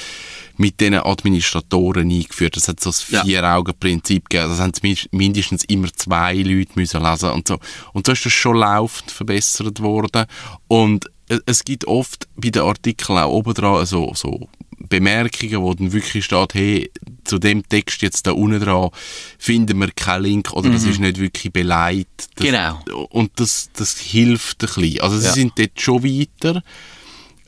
mit 0.56 0.80
den 0.80 0.95
Administratoren 0.95 2.11
eingeführt, 2.11 2.56
das 2.56 2.68
hat 2.68 2.80
so 2.80 2.90
das. 2.90 3.02
Vier-Augen-Prinzip 3.23 4.28
gegeben, 4.30 4.49
das 4.50 4.61
haben 4.61 4.73
mindestens 5.11 5.64
immer 5.64 5.88
zwei 5.92 6.35
Leute 6.37 6.73
müssen 6.76 7.02
lesen. 7.02 7.30
Und 7.30 7.49
so 7.49 7.59
und 7.92 8.06
so 8.06 8.12
ist 8.12 8.25
das 8.25 8.33
schon 8.33 8.56
laufend 8.56 9.11
verbessert 9.11 9.80
worden. 9.80 10.25
Und 10.68 11.11
es- 11.28 11.42
es 11.47 11.64
gibt 11.64 11.87
oft 11.87 12.26
bei 12.37 12.50
den 12.50 12.62
Artikeln 12.62 13.18
auch 13.18 13.30
oben 13.33 13.52
dran 13.54 13.85
so, 13.85 14.12
so 14.14 14.49
Bemerkungen, 14.78 15.62
wo 15.62 15.73
dann 15.75 15.92
wirklich 15.92 16.25
steht, 16.26 16.54
hey, 16.54 16.90
zu 17.25 17.38
dem 17.38 17.66
Text 17.68 18.02
jetzt 18.02 18.26
da 18.26 18.33
unten 18.33 18.61
dran 18.61 18.90
finden 19.38 19.78
wir 19.80 19.90
keinen 19.90 20.25
Link 20.25 20.52
oder 20.52 20.71
das 20.71 20.85
ist 20.85 21.00
nicht 21.00 21.18
wirklich 21.18 21.52
beleidigt. 21.52 22.09
Das, 22.37 22.47
Genau. 22.47 22.80
Und 23.11 23.33
das, 23.40 23.71
das 23.73 23.99
hilft 23.99 24.62
ein 24.62 24.66
bisschen. 24.83 25.00
Also 25.00 25.18
sie 25.18 25.26
Ja. 25.26 25.33
sind 25.33 25.59
dort 25.59 25.80
schon 25.80 26.04
weiter. 26.04 26.62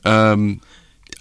Ähm, 0.03 0.59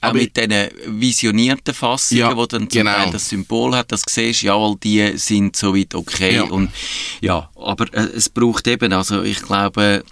Auch 0.01 0.09
Aber 0.11 0.19
mit 0.19 0.37
diesen 0.37 0.69
visionierten 1.01 1.75
Fassungen, 1.75 2.21
Ja, 2.21 2.37
wo 2.37 2.47
dann 2.47 2.71
zum 2.71 2.81
genau. 2.81 2.93
Teil 2.95 3.11
das 3.11 3.29
Symbol 3.29 3.75
hat, 3.75 3.91
das 3.91 4.03
siehst, 4.09 4.43
jawohl, 4.43 4.77
die 4.83 5.17
sind 5.17 5.57
soweit 5.57 5.93
okay. 5.95 6.37
Ja. 6.37 6.45
Und, 6.45 6.71
ja, 7.21 7.51
aber 7.57 7.93
äh, 7.93 8.03
es 8.15 8.29
braucht 8.29 8.69
eben, 8.69 8.93
also 8.93 9.23
ich 9.25 9.43
glaube, 9.43 10.05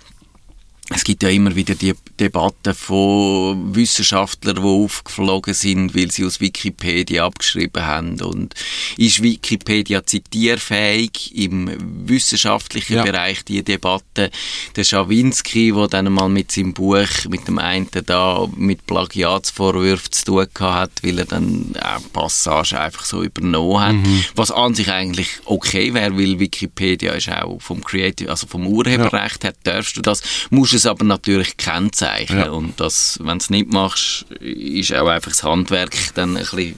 es 0.91 1.03
gibt 1.03 1.25
ja 1.25 1.31
immer 1.31 1.57
wieder 1.57 1.75
die 1.75 1.95
Debatten 2.21 2.73
von 2.73 3.75
Wissenschaftlern, 3.75 4.57
die 4.57 4.63
aufgeflogen 4.63 5.53
sind, 5.53 5.97
weil 5.97 6.13
sie 6.13 6.25
aus 6.25 6.41
Wikipedia 6.41 7.27
abgeschrieben 7.27 7.85
haben. 7.85 8.21
Und 8.21 8.55
ist 8.97 9.21
Wikipedia 9.21 10.07
zitierfähig 10.07 11.37
im 11.37 11.71
wissenschaftlichen 12.09 12.97
Ja. 12.97 13.03
Bereich, 13.03 13.45
die 13.45 13.65
Debatte? 13.65 14.31
Der 14.77 14.85
Schawinski, 14.85 15.73
der 15.73 15.89
dann 15.89 16.13
mal 16.13 16.29
mit 16.29 16.53
seinem 16.53 16.73
Buch, 16.73 17.09
mit 17.29 17.49
dem 17.49 17.59
einen 17.59 17.89
da, 18.07 18.47
mit 18.57 18.87
Plagiatsvorwürfen 18.87 20.13
zu 20.13 20.25
tun 20.25 20.47
hat, 20.61 20.93
weil 21.03 21.19
er 21.19 21.25
dann 21.25 21.75
eine 21.81 22.01
Passage 22.13 22.79
einfach 22.79 23.05
so 23.05 23.25
übernommen 23.25 23.81
hat. 23.81 23.95
Mhm. 23.95 24.25
Was 24.37 24.53
an 24.53 24.75
sich 24.75 24.91
eigentlich 24.91 25.29
okay 25.47 25.93
wäre, 25.95 26.17
weil 26.17 26.39
Wikipedia 26.39 27.13
ist 27.13 27.29
auch 27.29 27.61
vom 27.61 27.83
Creative, 27.83 28.31
also 28.31 28.47
vom 28.47 28.69
Urheberrecht 28.69 29.43
her 29.43 29.55
darfst 29.65 29.97
du 29.97 30.01
das, 30.01 30.23
musst 30.51 30.76
es 30.77 30.87
aber 30.87 31.05
natürlich 31.05 31.57
kennzeichnen. 31.57 32.39
Ja. 32.39 32.51
Und 32.51 32.79
das, 32.81 33.19
wenn 33.21 33.39
du 33.39 33.43
es 33.43 33.51
nicht 33.51 33.73
machst, 33.73 34.27
ist 34.41 34.95
auch 34.95 35.09
einfach 35.09 35.31
das 35.31 35.43
Handwerk 35.43 35.97
dann 36.15 36.37
ein 36.37 36.45
bisschen 36.45 36.77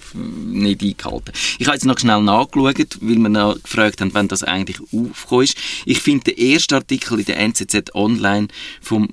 nicht 0.50 0.82
eingehalten. 0.82 1.32
Ich 1.58 1.66
habe 1.66 1.76
jetzt 1.76 1.84
noch 1.84 1.98
schnell 1.98 2.22
nachgeschaut, 2.22 2.98
weil 3.00 3.16
wir 3.16 3.28
noch 3.28 3.62
gefragt 3.62 4.00
haben, 4.00 4.14
wann 4.14 4.28
das 4.28 4.42
eigentlich 4.42 4.80
aufgekommen 4.80 5.44
ist. 5.44 5.56
Ich 5.84 6.00
finde 6.00 6.32
den 6.32 6.52
ersten 6.52 6.74
Artikel 6.74 7.18
in 7.18 7.24
der 7.24 7.38
NZZ 7.38 7.94
Online 7.94 8.48
vom 8.80 9.08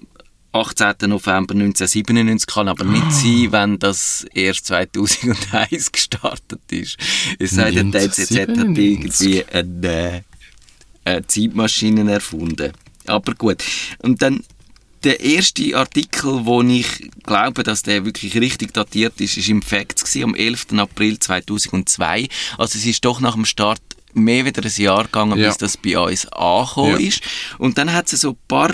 18. 0.55 1.09
November 1.09 1.53
1997 1.53 2.47
kann 2.47 2.69
aber 2.69 2.85
nicht 2.85 3.11
sein, 3.11 3.51
wenn 3.51 3.79
das 3.79 4.25
erst 4.33 4.67
2001 4.67 5.91
gestartet 5.91 6.61
ist. 6.71 6.97
Es 7.39 7.51
sei 7.51 7.71
denn, 7.71 7.91
der 7.91 8.03
NZZ 8.03 8.31
hat 8.31 8.49
1997. 8.49 9.27
irgendwie 9.27 9.45
eine, 9.51 10.23
eine 11.03 11.27
Zeitmaschine 11.27 12.09
erfunden. 12.09 12.71
Aber 13.05 13.33
gut. 13.35 13.63
Und 13.99 14.21
dann 14.21 14.43
der 15.05 15.19
erste 15.21 15.77
Artikel, 15.77 16.45
wo 16.45 16.61
ich 16.63 17.09
glaube, 17.23 17.63
dass 17.63 17.83
der 17.83 18.03
wirklich 18.05 18.35
richtig 18.35 18.73
datiert 18.73 19.21
ist, 19.21 19.37
ist 19.37 19.47
im 19.49 19.61
Facts 19.61 20.03
gewesen, 20.03 20.23
am 20.23 20.35
11. 20.35 20.67
April 20.77 21.19
2002. 21.19 22.27
Also 22.57 22.77
es 22.77 22.85
ist 22.85 23.05
doch 23.05 23.19
nach 23.21 23.35
dem 23.35 23.45
Start 23.45 23.79
mehr 24.13 24.45
wieder 24.45 24.63
ein 24.63 24.71
Jahr 24.81 25.03
gegangen, 25.05 25.37
Ja. 25.37 25.47
bis 25.49 25.57
das 25.57 25.77
bei 25.77 25.97
uns 25.97 26.25
angekommen 26.27 26.99
Ja. 26.99 27.07
ist. 27.07 27.21
Und 27.59 27.77
dann 27.77 27.93
hat 27.93 28.11
es 28.11 28.21
so 28.21 28.31
ein 28.31 28.37
paar, 28.47 28.73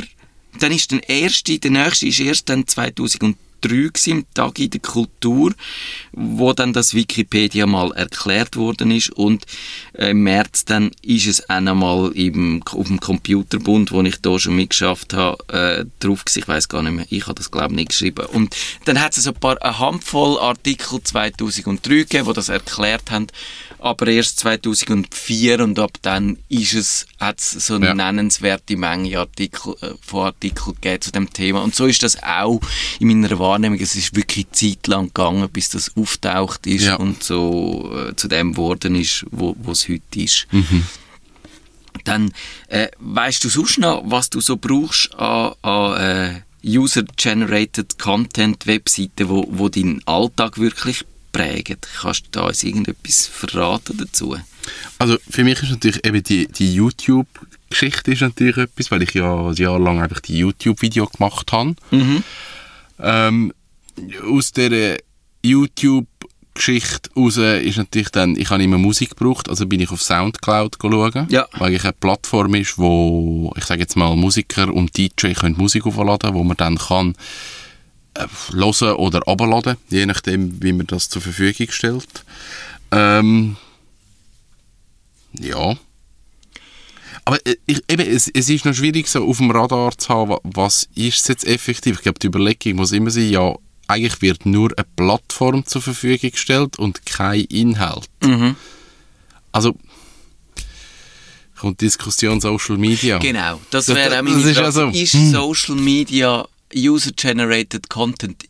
dann 0.59 0.71
ist 0.71 0.91
der 0.91 1.07
erste, 1.09 1.59
der 1.59 1.71
nächste 1.71 2.07
ist 2.07 2.19
erst 2.19 2.49
dann 2.49 2.65
2003 2.65 3.37
gewesen, 3.69 4.13
am 4.13 4.25
Tag 4.33 4.59
in 4.59 4.69
der 4.69 4.79
Kultur, 4.81 5.53
wo 6.11 6.53
dann 6.53 6.73
das 6.73 6.93
Wikipedia 6.93 7.65
mal 7.65 7.91
erklärt 7.93 8.55
worden 8.55 8.91
ist 8.91 9.09
und 9.11 9.45
äh, 9.93 10.11
im 10.11 10.23
März 10.23 10.65
dann 10.65 10.91
ist 11.01 11.27
es 11.27 11.49
auch 11.49 11.55
einmal 11.55 12.11
im, 12.13 12.63
auf 12.71 12.87
dem 12.87 12.99
Computerbund, 12.99 13.91
wo 13.91 14.01
ich 14.01 14.21
da 14.21 14.37
schon 14.39 14.55
mitgeschafft 14.55 15.13
habe, 15.13 15.43
äh, 15.49 15.85
drauf 15.99 16.25
gewesen. 16.25 16.39
ich 16.39 16.47
weiß 16.47 16.69
gar 16.69 16.83
nicht 16.83 16.93
mehr, 16.93 17.05
ich 17.09 17.23
habe 17.27 17.35
das 17.35 17.51
glaube 17.51 17.73
ich 17.73 17.77
nicht 17.77 17.89
geschrieben 17.89 18.25
und 18.27 18.55
dann 18.85 18.99
hat 18.99 19.15
es 19.15 19.23
so 19.23 19.31
ein 19.31 19.39
paar, 19.39 19.61
eine 19.61 19.79
Handvoll 19.79 20.39
Artikel 20.39 21.01
2003 21.03 21.89
gegeben, 21.89 22.27
die 22.27 22.33
das 22.33 22.49
erklärt 22.49 23.11
haben, 23.11 23.27
aber 23.81 24.07
erst 24.07 24.37
2004 24.39 25.59
und 25.63 25.79
ab 25.79 25.91
dann 26.03 26.37
ist 26.49 26.73
es, 26.75 27.07
hat 27.19 27.39
es 27.39 27.51
so 27.65 27.75
eine 27.75 27.87
Ja. 27.87 27.93
nennenswerte 27.95 28.77
Menge 28.77 29.17
Artikel, 29.19 29.75
äh, 29.81 29.95
von 30.01 30.27
Artikeln 30.27 30.75
gegeben 30.75 31.01
zu 31.01 31.11
dem 31.11 31.33
Thema 31.33 31.61
und 31.63 31.73
so 31.75 31.87
ist 31.87 32.03
das 32.03 32.21
auch 32.23 32.61
in 32.99 33.07
meiner 33.07 33.37
Wahrnehmung, 33.39 33.79
es 33.79 33.95
ist 33.95 34.15
wirklich 34.15 34.49
Zeit 34.51 34.85
lang 34.87 35.07
gegangen, 35.07 35.49
bis 35.49 35.69
das 35.69 35.91
auftaucht 35.97 36.67
ist 36.67 36.83
Ja. 36.85 36.95
und 36.95 37.23
so 37.23 37.91
äh, 38.09 38.15
zu 38.15 38.27
dem 38.27 38.51
geworden 38.53 38.95
ist, 38.95 39.25
wo 39.31 39.55
wo 39.59 39.71
es 39.71 39.89
heute 39.89 40.21
ist. 40.21 40.47
Mhm. 40.51 40.85
Dann 42.05 42.31
äh, 42.67 42.87
weißt 42.99 43.43
du 43.43 43.49
sonst 43.49 43.77
noch, 43.79 44.03
was 44.05 44.29
du 44.29 44.41
so 44.41 44.57
brauchst 44.57 45.13
an, 45.15 45.53
an 45.61 45.97
äh, 46.01 46.41
User-Generated 46.63 47.97
Content 47.99 48.65
Webseiten, 48.67 49.29
wo, 49.29 49.45
wo 49.49 49.69
deinen 49.69 50.01
Alltag 50.07 50.57
wirklich 50.59 51.03
prägen? 51.31 51.77
Kannst 52.01 52.25
du 52.27 52.29
da 52.31 52.41
uns 52.47 52.63
irgendetwas 52.63 53.27
verraten 53.27 53.97
dazu? 53.97 54.35
Also 54.99 55.17
für 55.29 55.43
mich 55.43 55.61
ist 55.63 55.71
natürlich 55.71 56.05
eben 56.05 56.21
die, 56.23 56.47
die 56.47 56.73
YouTube-Geschichte 56.75 58.11
ist 58.11 58.21
natürlich 58.21 58.57
etwas, 58.57 58.91
weil 58.91 59.01
ich 59.03 59.13
ja 59.13 59.47
ein 59.49 59.55
Jahr 59.55 59.79
lang 59.79 60.01
einfach 60.01 60.19
die 60.19 60.37
YouTube-Video 60.37 61.07
gemacht 61.07 61.51
habe. 61.51 61.75
Mhm. 61.91 62.23
Ähm, 62.99 63.53
aus 64.29 64.51
der 64.51 64.99
YouTube-Geschichte 65.43 67.09
raus 67.15 67.37
ist 67.37 67.77
natürlich 67.77 68.09
dann, 68.09 68.35
ich 68.35 68.49
habe 68.49 68.63
immer 68.63 68.77
Musik 68.77 69.11
gebraucht, 69.17 69.49
also 69.49 69.65
bin 69.65 69.79
ich 69.79 69.89
auf 69.91 70.01
Soundcloud 70.01 70.77
schauen, 70.81 71.27
Ja. 71.29 71.47
weil 71.57 71.73
ich 71.73 71.83
eine 71.83 71.93
Plattform 71.93 72.53
ist, 72.55 72.77
wo, 72.77 73.53
ich 73.57 73.65
sage 73.65 73.81
jetzt 73.81 73.95
mal, 73.95 74.15
Musiker 74.15 74.71
und 74.71 74.95
DJ 74.97 75.33
können 75.33 75.57
Musik 75.57 75.85
aufladen, 75.85 76.33
wo 76.33 76.43
man 76.43 76.57
dann 76.57 76.77
kann 76.77 77.15
hören 78.15 78.95
oder 78.95 79.27
abladen, 79.27 79.77
je 79.89 80.05
nachdem, 80.05 80.61
wie 80.61 80.73
man 80.73 80.87
das 80.87 81.09
zur 81.09 81.21
Verfügung 81.21 81.67
stellt. 81.71 82.25
Ähm, 82.91 83.55
ja. 85.33 85.75
Aber 87.23 87.45
äh, 87.45 87.55
ich, 87.67 87.81
eben, 87.89 88.01
es, 88.07 88.27
es 88.27 88.49
ist 88.49 88.65
noch 88.65 88.73
schwierig, 88.73 89.07
so 89.07 89.25
auf 89.27 89.37
dem 89.37 89.51
Radar 89.51 89.97
zu 89.97 90.09
haben, 90.09 90.31
wa- 90.31 90.41
was 90.43 90.89
ist 90.95 91.21
es 91.21 91.27
jetzt 91.27 91.45
effektiv. 91.47 91.97
Ich 91.97 92.01
glaube, 92.03 92.19
die 92.19 92.27
Überlegung 92.27 92.75
muss 92.75 92.91
immer 92.91 93.11
sein, 93.11 93.29
ja, 93.29 93.53
eigentlich 93.87 94.21
wird 94.21 94.45
nur 94.45 94.71
eine 94.77 94.87
Plattform 94.95 95.65
zur 95.65 95.81
Verfügung 95.81 96.31
gestellt 96.31 96.79
und 96.79 97.05
kein 97.05 97.41
Inhalt. 97.45 98.05
Mhm. 98.23 98.55
Also, 99.51 99.75
kommt 101.59 101.79
Diskussion 101.81 102.41
Social 102.41 102.77
Media. 102.77 103.19
Genau, 103.19 103.59
das 103.69 103.87
wäre 103.89 104.07
auch 104.19 104.23
das 104.23 104.23
meine 104.23 104.37
ist 104.49 104.53
Frage. 104.55 104.65
also- 104.65 104.87
Ist 104.89 105.13
hm. 105.13 105.31
Social 105.31 105.75
Media 105.75 106.47
User-Generated 106.75 107.89
Content 107.89 108.43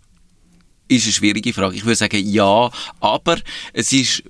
ist 0.88 1.06
eine 1.06 1.14
schwierige 1.14 1.54
Frage. 1.54 1.76
Ich 1.76 1.86
würde 1.86 1.96
sagen, 1.96 2.22
ja, 2.24 2.70
aber 3.00 3.38
es 3.74 3.94
ist 3.94 4.24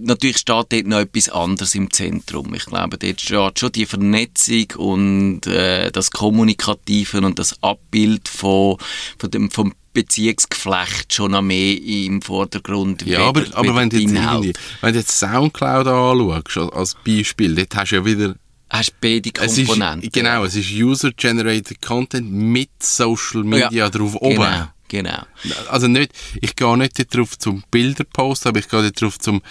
natürlich 0.00 0.38
steht 0.38 0.72
dort 0.72 0.86
noch 0.86 0.98
etwas 0.98 1.28
anderes 1.28 1.74
im 1.74 1.90
Zentrum. 1.92 2.52
Ich 2.54 2.66
glaube, 2.66 2.98
dort 2.98 3.20
steht 3.20 3.58
schon 3.58 3.72
die 3.72 3.86
Vernetzung 3.86 4.66
und 4.76 5.46
äh, 5.46 5.90
das 5.92 6.10
Kommunikative 6.10 7.18
und 7.18 7.38
das 7.38 7.62
Abbild 7.62 8.28
von, 8.28 8.76
von 9.18 9.30
dem, 9.30 9.50
vom 9.50 9.72
Beziehungsgeflecht 9.92 11.12
schon 11.12 11.32
noch 11.32 11.42
mehr 11.42 11.76
im 11.82 12.22
Vordergrund. 12.22 13.04
Ja, 13.06 13.26
aber, 13.26 13.44
aber 13.54 13.74
wenn, 13.74 13.90
du 13.90 13.98
jetzt 13.98 14.58
wenn 14.80 14.92
du 14.92 14.98
jetzt 14.98 15.18
Soundcloud 15.18 15.86
anschaust, 15.86 16.72
als 16.72 16.96
Beispiel, 17.04 17.54
dort 17.54 17.74
hast 17.74 17.90
du 17.90 17.96
ja 17.96 18.04
wieder 18.04 18.34
hast 18.70 19.00
beide 19.00 19.30
Komponenten. 19.30 19.98
Es 19.98 20.04
ist, 20.04 20.12
genau, 20.12 20.44
es 20.44 20.56
ist 20.56 20.70
User-Generated 20.70 21.82
Content 21.82 22.30
mit 22.30 22.70
Social 22.80 23.42
Media 23.42 23.70
ja, 23.70 23.90
drauf 23.90 24.14
oben. 24.14 24.36
Genau, 24.36 24.66
genau. 24.88 25.22
Also 25.68 25.88
nicht, 25.88 26.12
ich 26.40 26.56
gehe 26.56 26.78
nicht 26.78 27.14
darauf 27.14 27.38
zum 27.38 27.64
Bilder 27.70 28.04
posten, 28.04 28.48
aber 28.48 28.60
ich 28.60 28.68
gehe 28.68 28.90
darauf 28.90 29.18
zum 29.18 29.42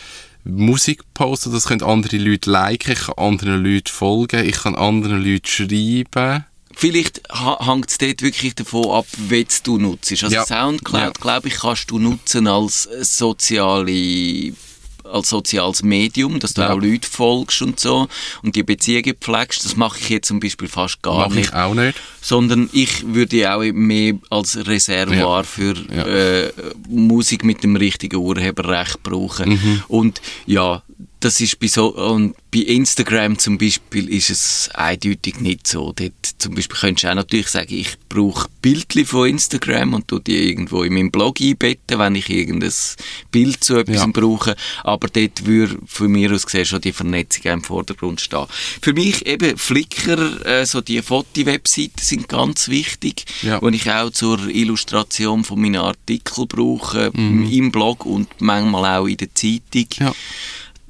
Musik 0.45 1.01
posten. 1.13 1.51
Das 1.51 1.67
können 1.67 1.83
andere 1.83 2.17
Leute 2.17 2.49
liken, 2.49 2.93
ich 2.93 2.99
kann 2.99 3.15
anderen 3.17 3.63
Leuten 3.63 3.91
folgen, 3.91 4.45
ich 4.45 4.57
kann 4.57 4.75
anderen 4.75 5.23
Leuten 5.23 5.45
schreiben. 5.45 6.45
Vielleicht 6.73 7.21
hängt 7.59 7.89
es 7.89 7.97
dort 7.97 8.21
wirklich 8.21 8.55
davon 8.55 8.91
ab, 8.91 9.05
wie 9.27 9.45
du 9.63 9.77
nutzt. 9.77 10.11
Also 10.11 10.33
ja. 10.33 10.45
Soundcloud, 10.45 11.01
ja. 11.01 11.11
glaube 11.19 11.49
ich, 11.49 11.55
kannst 11.55 11.91
du 11.91 11.99
nutzen 11.99 12.47
als 12.47 12.83
soziale 13.01 14.53
als 15.11 15.29
soziales 15.29 15.83
Medium, 15.83 16.39
dass 16.39 16.53
du 16.53 16.61
ja. 16.61 16.73
auch 16.73 16.79
Leute 16.79 17.07
folgst 17.09 17.61
und 17.61 17.79
so 17.79 18.07
und 18.43 18.55
die 18.55 18.63
Beziehungen 18.63 19.15
pflegst. 19.19 19.65
Das 19.65 19.75
mache 19.75 19.99
ich 19.99 20.09
jetzt 20.09 20.27
zum 20.27 20.39
Beispiel 20.39 20.67
fast 20.67 21.01
gar 21.01 21.29
mach 21.29 21.35
nicht. 21.35 21.49
ich 21.49 21.53
auch 21.53 21.73
nicht. 21.73 21.99
Sondern 22.21 22.69
ich 22.73 23.13
würde 23.13 23.53
auch 23.53 23.63
mehr 23.73 24.15
als 24.29 24.67
Reservoir 24.67 25.37
ja. 25.37 25.43
für 25.43 25.75
ja. 25.93 26.05
Äh, 26.05 26.53
Musik 26.87 27.43
mit 27.43 27.63
dem 27.63 27.75
richtigen 27.75 28.17
Urheberrecht 28.17 29.03
brauchen. 29.03 29.49
Mhm. 29.49 29.83
Und 29.87 30.21
ja, 30.45 30.83
das 31.19 31.41
ist 31.41 31.59
bei 31.59 31.67
so, 31.67 31.95
und 31.95 32.35
bei 32.51 32.59
Instagram 32.59 33.37
zum 33.37 33.57
Beispiel 33.57 34.09
ist 34.09 34.29
es 34.29 34.69
eindeutig 34.73 35.41
nicht 35.41 35.67
so. 35.67 35.91
Dort 35.93 36.13
zum 36.37 36.55
Beispiel 36.55 36.77
könntest 36.77 37.03
du 37.03 37.11
auch 37.11 37.15
natürlich 37.15 37.49
sagen, 37.49 37.73
ich 37.73 37.97
brauche 38.07 38.47
Bildchen 38.61 39.05
von 39.05 39.27
Instagram 39.29 39.93
und 39.93 40.07
tu 40.07 40.19
die 40.19 40.49
irgendwo 40.49 40.81
in 40.83 40.93
meinem 40.93 41.11
Blog 41.11 41.41
einbetten, 41.41 41.99
wenn 41.99 42.15
ich 42.15 42.29
irgendein 42.29 42.73
Bild 43.31 43.63
zu 43.63 43.77
etwas 43.77 43.97
ja. 43.97 44.07
brauche. 44.07 44.55
Aber 44.83 45.09
dort 45.09 45.45
würde 45.45 45.77
von 45.85 46.11
mir 46.11 46.31
aus 46.31 46.45
gesehen 46.45 46.65
schon 46.65 46.81
die 46.81 46.93
Vernetzung 46.93 47.51
im 47.51 47.63
Vordergrund 47.63 48.21
stehen. 48.21 48.45
Für 48.81 48.93
mich 48.93 49.25
eben 49.25 49.57
Flickr, 49.57 50.45
äh, 50.45 50.65
so 50.65 50.79
die 50.79 51.01
Foto-Webseiten 51.01 52.01
sind 52.01 52.29
ganz 52.29 52.69
wichtig, 52.69 53.25
ja. 53.41 53.59
die 53.59 53.75
ich 53.75 53.91
auch 53.91 54.09
zur 54.09 54.47
Illustration 54.47 55.43
von 55.43 55.61
meinen 55.61 55.81
Artikeln 55.81 56.47
brauche, 56.47 57.11
mhm. 57.13 57.51
im 57.51 57.71
Blog 57.71 58.05
und 58.05 58.29
manchmal 58.39 58.99
auch 58.99 59.05
in 59.05 59.17
der 59.17 59.35
Zeitung. 59.35 59.87
Ja 59.99 60.15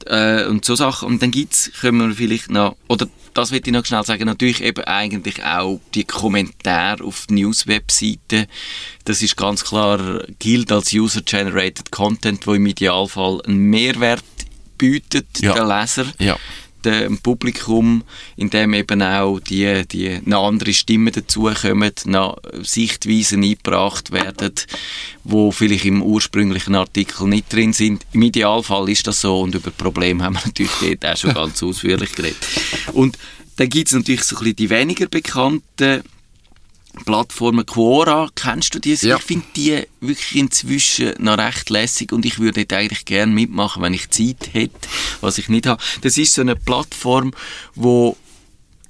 äh, 0.10 0.46
und 0.46 0.66
so 0.66 0.76
Sachen. 0.76 1.08
Und 1.08 1.22
dann 1.22 1.32
gibt's, 1.32 1.72
können 1.80 2.10
wir 2.10 2.16
vielleicht 2.16 2.50
noch, 2.50 2.76
oder 2.88 3.08
das 3.34 3.52
will 3.52 3.62
ich 3.64 3.72
noch 3.72 3.86
schnell 3.86 4.04
sagen, 4.04 4.26
natürlich 4.26 4.62
eben 4.64 4.84
eigentlich 4.84 5.44
auch 5.44 5.80
die 5.94 6.04
Kommentare 6.04 7.04
auf 7.04 7.28
News-Webseiten. 7.30 8.48
Das 9.06 9.22
ist 9.22 9.38
ganz 9.38 9.64
klar, 9.64 10.24
gilt 10.40 10.72
als 10.72 10.94
User-Generated 10.94 11.92
Content, 11.92 12.46
wo 12.48 12.54
im 12.54 12.66
Idealfall 12.66 13.42
einen 13.46 13.70
Mehrwert 13.70 14.24
bietet, 14.78 15.28
ja. 15.40 15.54
der 15.54 15.66
Leser. 15.66 16.06
Ja 16.18 16.38
dem 16.86 17.18
Publikum, 17.18 18.04
indem 18.36 18.74
eben 18.74 19.02
auch 19.02 19.40
die, 19.40 19.88
die 19.88 20.20
noch 20.26 20.48
andere 20.48 20.74
Stimmen 20.74 21.14
dazukommen, 21.14 21.94
Sichtweisen 22.62 23.44
eingebracht 23.44 24.12
werden, 24.12 24.54
wo 25.24 25.52
vielleicht 25.52 25.86
im 25.86 26.02
ursprünglichen 26.02 26.76
Artikel 26.76 27.28
nicht 27.28 27.52
drin 27.52 27.74
sind. 27.74 28.06
Im 28.14 28.22
Idealfall 28.22 28.90
ist 28.90 29.08
das 29.08 29.22
so 29.22 29.42
und 29.42 29.56
über 29.56 29.72
Probleme 29.72 30.24
haben 30.24 30.36
wir 30.36 30.46
natürlich 30.46 31.00
dort 31.00 31.06
auch 31.06 31.18
schon 31.18 31.34
ganz 31.34 31.62
ausführlich 31.64 32.14
geredet. 32.14 32.38
Und 32.94 33.18
dann 33.58 33.70
gibt 33.70 33.90
es 33.90 33.94
natürlich 33.94 34.24
so 34.24 34.38
ein 34.38 34.40
bisschen 34.40 34.56
die 34.56 34.70
weniger 34.70 35.08
bekannten 35.08 36.04
Plattformen 37.06 37.66
Quora, 37.66 38.30
kennst 38.36 38.76
du 38.76 38.80
die? 38.80 38.96
Ja. 38.96 39.18
Ich 39.18 39.24
finde 39.24 39.46
die 39.56 39.84
wirklich 40.02 40.36
inzwischen 40.36 41.14
noch 41.20 41.38
recht 41.38 41.70
lässig 41.70 42.12
und 42.12 42.26
ich 42.26 42.40
würde 42.40 42.66
dort 42.66 42.80
eigentlich 42.80 43.06
gerne 43.06 43.32
mitmachen, 43.32 43.82
wenn 43.82 43.94
ich 43.94 44.10
Zeit 44.10 44.54
hätte, 44.54 44.88
was 45.22 45.38
ich 45.38 45.50
nicht 45.50 45.68
habe. 45.68 45.82
Das 46.02 46.18
ist 46.18 46.34
so 46.34 46.42
eine 46.42 46.56
Plattform, 46.56 47.32
wo 47.76 48.18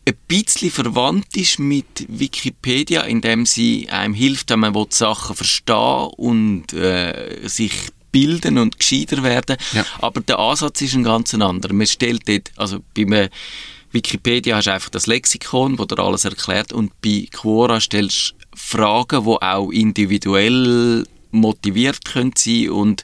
ein 0.08 0.16
bisschen 0.28 0.72
verwandt 0.72 1.36
ist 1.36 1.60
mit 1.60 2.06
Wikipedia, 2.08 3.02
indem 3.04 3.46
sie 3.46 3.90
einem 3.90 4.14
hilft, 4.14 4.50
wenn 4.50 4.60
man 4.60 4.74
die 4.74 4.86
Sachen 4.90 5.36
verstehen 5.36 6.10
und 6.18 6.74
äh, 6.74 7.48
sich 7.48 7.74
bilden 8.12 8.58
und 8.58 8.80
gescheiter 8.80 9.22
werden. 9.24 9.58
Ja. 9.74 9.86
Aber 10.02 10.22
der 10.22 10.40
Ansatz 10.40 10.82
ist 10.82 10.96
ein 10.96 11.04
ganz 11.04 11.34
anderer. 11.34 11.74
Man 11.74 11.86
stellt 11.86 12.28
dort, 12.28 12.52
also 12.56 12.80
bei 12.96 13.04
einem 13.04 13.30
Wikipedia 13.92 14.56
hast 14.56 14.68
du 14.68 14.74
einfach 14.74 14.90
das 14.90 15.08
Lexikon, 15.08 15.80
wo 15.80 15.86
dir 15.86 16.00
alles 16.00 16.26
erklärt. 16.26 16.74
Und 16.74 16.92
bei 17.02 17.28
Quora 17.32 17.80
stellst 17.80 18.32
du 18.32 18.36
Fragen, 18.56 19.24
die 19.24 19.42
auch 19.42 19.72
individuell 19.72 21.06
motiviert 21.32 22.06
können 22.06 22.34
sein 22.36 22.70
und 22.70 23.04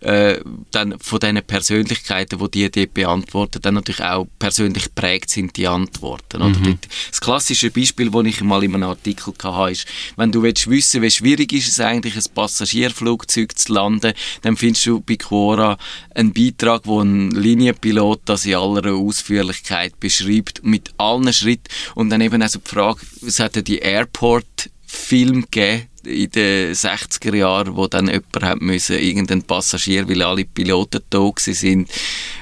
äh, 0.00 0.40
dann 0.70 0.98
von 0.98 1.20
diesen 1.20 1.42
Persönlichkeiten, 1.42 2.38
die 2.38 2.50
die 2.50 2.70
dort 2.70 2.94
beantworten, 2.94 3.62
dann 3.62 3.74
natürlich 3.74 4.02
auch 4.02 4.26
persönlich 4.38 4.94
prägt 4.94 5.30
sind 5.30 5.56
die 5.56 5.68
Antworten. 5.68 6.42
Mhm. 6.42 6.78
Das 7.10 7.20
klassische 7.20 7.70
Beispiel, 7.70 8.10
das 8.10 8.24
ich 8.24 8.40
mal 8.42 8.64
in 8.64 8.74
einem 8.74 8.88
Artikel 8.88 9.32
hatte, 9.42 9.72
ist, 9.72 9.86
wenn 10.16 10.32
du 10.32 10.42
willst 10.42 10.68
wissen, 10.68 11.02
wie 11.02 11.10
schwierig 11.10 11.52
ist 11.52 11.68
es 11.68 11.80
eigentlich, 11.80 12.16
ein 12.16 12.34
Passagierflugzeug 12.34 13.56
zu 13.56 13.72
landen, 13.72 14.12
dann 14.42 14.56
findest 14.56 14.86
du 14.86 15.00
bei 15.00 15.16
Quora 15.16 15.78
einen 16.14 16.32
Beitrag, 16.32 16.82
wo 16.84 17.00
ein 17.00 17.30
Linienpilot 17.30 18.22
das 18.24 18.44
in 18.44 18.56
aller 18.56 18.94
Ausführlichkeit 18.94 20.00
beschreibt, 20.00 20.64
mit 20.64 20.92
allen 20.98 21.32
Schritten 21.32 21.72
und 21.94 22.10
dann 22.10 22.20
eben 22.20 22.42
also 22.42 22.58
die 22.58 22.68
Frage, 22.68 23.00
es 23.24 23.38
hat 23.38 23.56
ja 23.56 23.62
die 23.62 23.78
Airport 23.78 24.70
Film 24.84 25.42
gegeben, 25.42 25.88
in 26.04 26.30
den 26.30 26.72
60er 26.72 27.34
Jahren, 27.34 27.76
wo 27.76 27.86
dann 27.86 28.08
jemand 28.08 28.42
hat 28.42 28.60
müssen, 28.60 28.98
irgendein 28.98 29.42
Passagier, 29.42 30.08
weil 30.08 30.22
alle 30.22 30.44
Piloten 30.44 31.00
da 31.10 31.30
sind, 31.36 31.90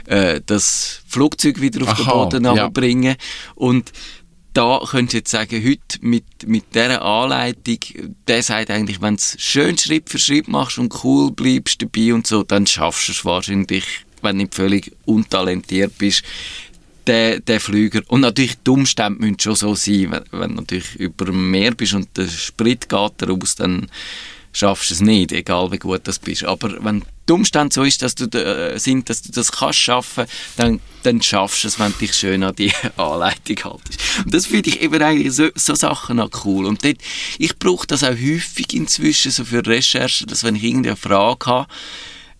äh, 0.06 0.40
das 0.44 1.02
Flugzeug 1.06 1.60
wieder 1.60 1.82
auf 1.82 2.00
Aha, 2.00 2.26
den 2.26 2.42
Boden 2.42 2.56
ja. 2.56 2.68
bringen. 2.68 3.16
Und 3.54 3.92
da 4.52 4.80
könntest 4.84 5.12
du 5.12 5.18
jetzt 5.18 5.30
sagen, 5.30 5.64
heute 5.64 5.98
mit, 6.00 6.24
mit 6.46 6.74
dieser 6.74 7.02
Anleitung, 7.02 7.78
der 8.26 8.42
sagt 8.42 8.70
eigentlich, 8.70 9.00
wenn 9.00 9.16
du 9.16 9.20
es 9.20 9.36
schön 9.38 9.78
Schritt 9.78 10.10
für 10.10 10.18
Schritt 10.18 10.48
machst 10.48 10.78
und 10.78 11.04
cool 11.04 11.30
bleibst 11.30 11.82
dabei 11.82 12.14
und 12.14 12.26
so, 12.26 12.42
dann 12.42 12.66
schaffst 12.66 13.08
du 13.08 13.12
es 13.12 13.24
wahrscheinlich, 13.24 13.84
wenn 14.22 14.36
du 14.36 14.44
nicht 14.44 14.54
völlig 14.54 14.92
untalentiert 15.04 15.96
bist, 15.98 16.24
der, 17.10 17.40
der 17.40 17.60
Flüger. 17.60 18.02
Und 18.06 18.20
natürlich, 18.20 18.56
die 18.64 18.70
Umstände 18.70 19.18
müssen 19.20 19.40
schon 19.40 19.56
so 19.56 19.74
sein, 19.74 20.12
wenn, 20.12 20.40
wenn 20.40 20.50
du 20.50 20.56
natürlich 20.56 20.94
über 20.94 21.24
dem 21.24 21.50
Meer 21.50 21.72
bist 21.72 21.94
und 21.94 22.16
der 22.16 22.28
Sprit 22.28 22.88
geht 22.88 23.28
raus, 23.28 23.56
dann 23.56 23.88
schaffst 24.52 24.90
du 24.90 24.94
es 24.94 25.00
nicht, 25.00 25.32
egal 25.32 25.72
wie 25.72 25.78
gut 25.78 26.06
du 26.06 26.12
bist. 26.22 26.44
Aber 26.44 26.82
wenn 26.84 27.04
die 27.28 27.32
Umstände 27.32 27.74
so 27.74 27.82
ist, 27.82 28.02
dass 28.02 28.14
du, 28.14 28.26
äh, 28.26 28.78
sind, 28.78 29.10
dass 29.10 29.22
du 29.22 29.32
das 29.32 29.50
kannst 29.50 29.80
schaffen, 29.80 30.24
dann, 30.56 30.78
dann 31.02 31.20
schaffst 31.20 31.64
du 31.64 31.68
es, 31.68 31.80
wenn 31.80 31.92
du 31.92 31.98
dich 31.98 32.14
schön 32.14 32.44
an 32.44 32.54
die 32.54 32.72
Anleitung 32.96 33.72
haltest. 33.72 34.00
Und 34.24 34.32
das 34.32 34.46
finde 34.46 34.70
ich 34.70 34.80
eben 34.80 35.02
eigentlich 35.02 35.32
so, 35.32 35.48
so 35.56 35.74
Sachen 35.74 36.20
auch 36.20 36.30
cool. 36.44 36.64
Und 36.64 36.84
dort, 36.84 36.98
ich 37.38 37.58
brauche 37.58 37.88
das 37.88 38.04
auch 38.04 38.10
häufig 38.10 38.72
inzwischen, 38.72 39.32
so 39.32 39.44
für 39.44 39.66
Recherchen, 39.66 40.28
dass 40.28 40.44
wenn 40.44 40.54
ich 40.54 40.62
irgendeine 40.62 40.96
Frage 40.96 41.46
habe, 41.46 41.68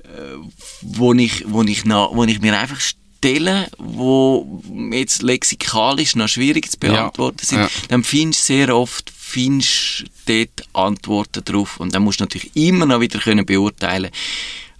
äh, 0.04 0.36
wo 0.82 1.12
ich, 1.14 1.44
wo 1.48 1.62
ich, 1.62 1.84
noch, 1.84 2.14
wo 2.14 2.22
ich 2.24 2.40
mir 2.40 2.56
einfach 2.56 2.80
Stellen, 3.20 3.66
die 3.78 4.96
jetzt 4.96 5.22
lexikalisch 5.22 6.16
noch 6.16 6.28
schwierig 6.28 6.70
zu 6.70 6.78
beantworten 6.78 7.40
ja, 7.42 7.46
sind, 7.46 7.58
ja. 7.58 7.68
dann 7.88 8.02
findest 8.02 8.48
du 8.48 8.54
sehr 8.54 8.74
oft 8.74 9.12
findest 9.14 10.04
dort 10.26 10.64
Antworten 10.72 11.44
drauf 11.44 11.78
und 11.78 11.94
dann 11.94 12.02
musst 12.02 12.20
du 12.20 12.24
natürlich 12.24 12.50
immer 12.56 12.86
noch 12.86 13.00
wieder 13.00 13.20
können 13.20 13.46
beurteilen 13.46 14.10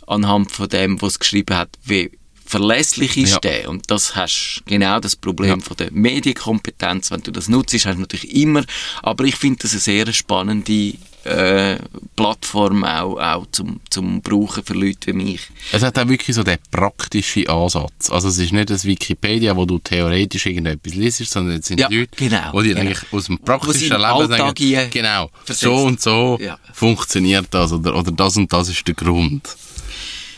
anhand 0.07 0.51
von 0.51 0.69
dem, 0.69 1.01
was 1.03 1.13
es 1.13 1.19
geschrieben 1.21 1.57
hat, 1.57 1.69
wie 1.85 2.11
verlässlich 2.45 3.17
ist 3.17 3.35
ja. 3.35 3.39
der. 3.39 3.69
Und 3.69 3.91
das 3.91 4.17
hast 4.17 4.63
genau 4.67 4.99
das 4.99 5.15
Problem 5.15 5.61
ja. 5.61 5.65
von 5.65 5.77
der 5.77 5.93
Medienkompetenz. 5.93 7.13
Wenn 7.13 7.23
du 7.23 7.31
das 7.31 7.49
nutzt, 7.49 7.75
hast 7.75 7.85
du 7.85 8.01
natürlich 8.01 8.35
immer. 8.35 8.65
Aber 9.03 9.23
ich 9.23 9.37
finde 9.37 9.61
das 9.63 9.71
eine 9.71 9.81
sehr 9.81 10.13
spannende 10.13 10.95
äh, 11.25 11.77
Plattform 12.17 12.85
auch, 12.85 13.17
auch 13.19 13.47
zum, 13.53 13.81
zum 13.91 14.23
Brauchen 14.23 14.65
für 14.65 14.75
Leute 14.75 15.09
wie 15.09 15.13
mich. 15.13 15.49
Es 15.73 15.83
hat 15.83 15.99
auch 15.99 16.09
wirklich 16.09 16.35
so 16.35 16.43
den 16.43 16.59
praktischen 16.71 17.49
Ansatz. 17.49 18.11
Also 18.11 18.29
es 18.29 18.39
ist 18.39 18.53
nicht 18.53 18.71
das 18.71 18.85
Wikipedia, 18.85 19.57
wo 19.57 19.65
du 19.65 19.79
theoretisch 19.79 20.47
irgendetwas 20.47 20.95
liest, 20.95 21.31
sondern 21.31 21.59
es 21.59 21.67
sind 21.67 21.81
ja, 21.81 21.89
Leute, 21.91 22.11
genau, 22.17 22.63
die 22.63 22.69
genau. 22.69 22.81
eigentlich 22.81 23.01
aus 23.13 23.27
dem 23.27 23.39
praktischen 23.39 23.91
Leben 23.91 24.29
sagen, 24.29 24.91
genau, 24.91 25.31
versetzt. 25.45 25.61
so 25.61 25.75
und 25.77 26.01
so 26.01 26.39
ja. 26.41 26.59
funktioniert 26.73 27.47
das 27.51 27.73
oder, 27.73 27.97
oder 27.97 28.13
das 28.13 28.37
und 28.37 28.53
das 28.53 28.69
ist 28.69 28.87
der 28.87 28.95
Grund. 28.95 29.49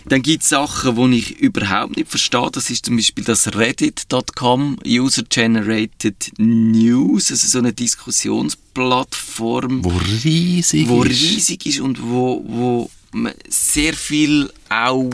Dann 0.06 0.22
gibt 0.22 0.42
es 0.42 0.48
Sachen, 0.48 0.96
die 1.10 1.18
ich 1.18 1.38
überhaupt 1.38 1.96
nicht 1.96 2.08
verstehe. 2.08 2.50
Das 2.50 2.70
ist 2.70 2.86
zum 2.86 2.96
Beispiel 2.96 3.24
das 3.24 3.54
Reddit.com, 3.54 4.78
User-Generated 4.86 6.32
News, 6.38 7.30
also 7.30 7.48
so 7.48 7.58
eine 7.58 7.72
Diskussionsplattform. 7.72 9.84
Wo 9.84 9.92
riesig 10.24 10.88
wo 10.88 11.02
ist. 11.04 11.20
riesig 11.20 11.66
ist 11.66 11.80
und 11.80 12.02
wo, 12.02 12.42
wo 12.46 12.90
man 13.12 13.34
sehr 13.48 13.94
viel 13.94 14.50
auch 14.68 15.10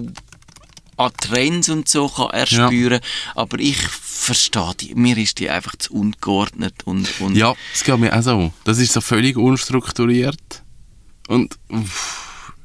an 0.97 1.13
Trends 1.21 1.69
und 1.69 1.89
so 1.89 2.09
kann 2.09 2.31
erspüren, 2.31 3.01
aber 3.35 3.59
ich 3.61 3.77
verstehe 3.79 4.73
die, 4.81 4.95
mir 4.95 5.17
ist 5.17 5.39
die 5.39 5.49
einfach 5.49 5.77
zu 5.77 5.93
ungeordnet 5.95 6.75
und, 6.85 7.09
und 7.21 7.37
Ja, 7.37 7.55
es 7.73 7.85
geht 7.85 7.99
mir 7.99 8.17
auch 8.17 8.23
so. 8.23 8.53
Das 8.65 8.79
ist 8.79 8.93
so 8.93 9.01
völlig 9.01 9.37
unstrukturiert. 9.37 10.65
Und 11.29 11.57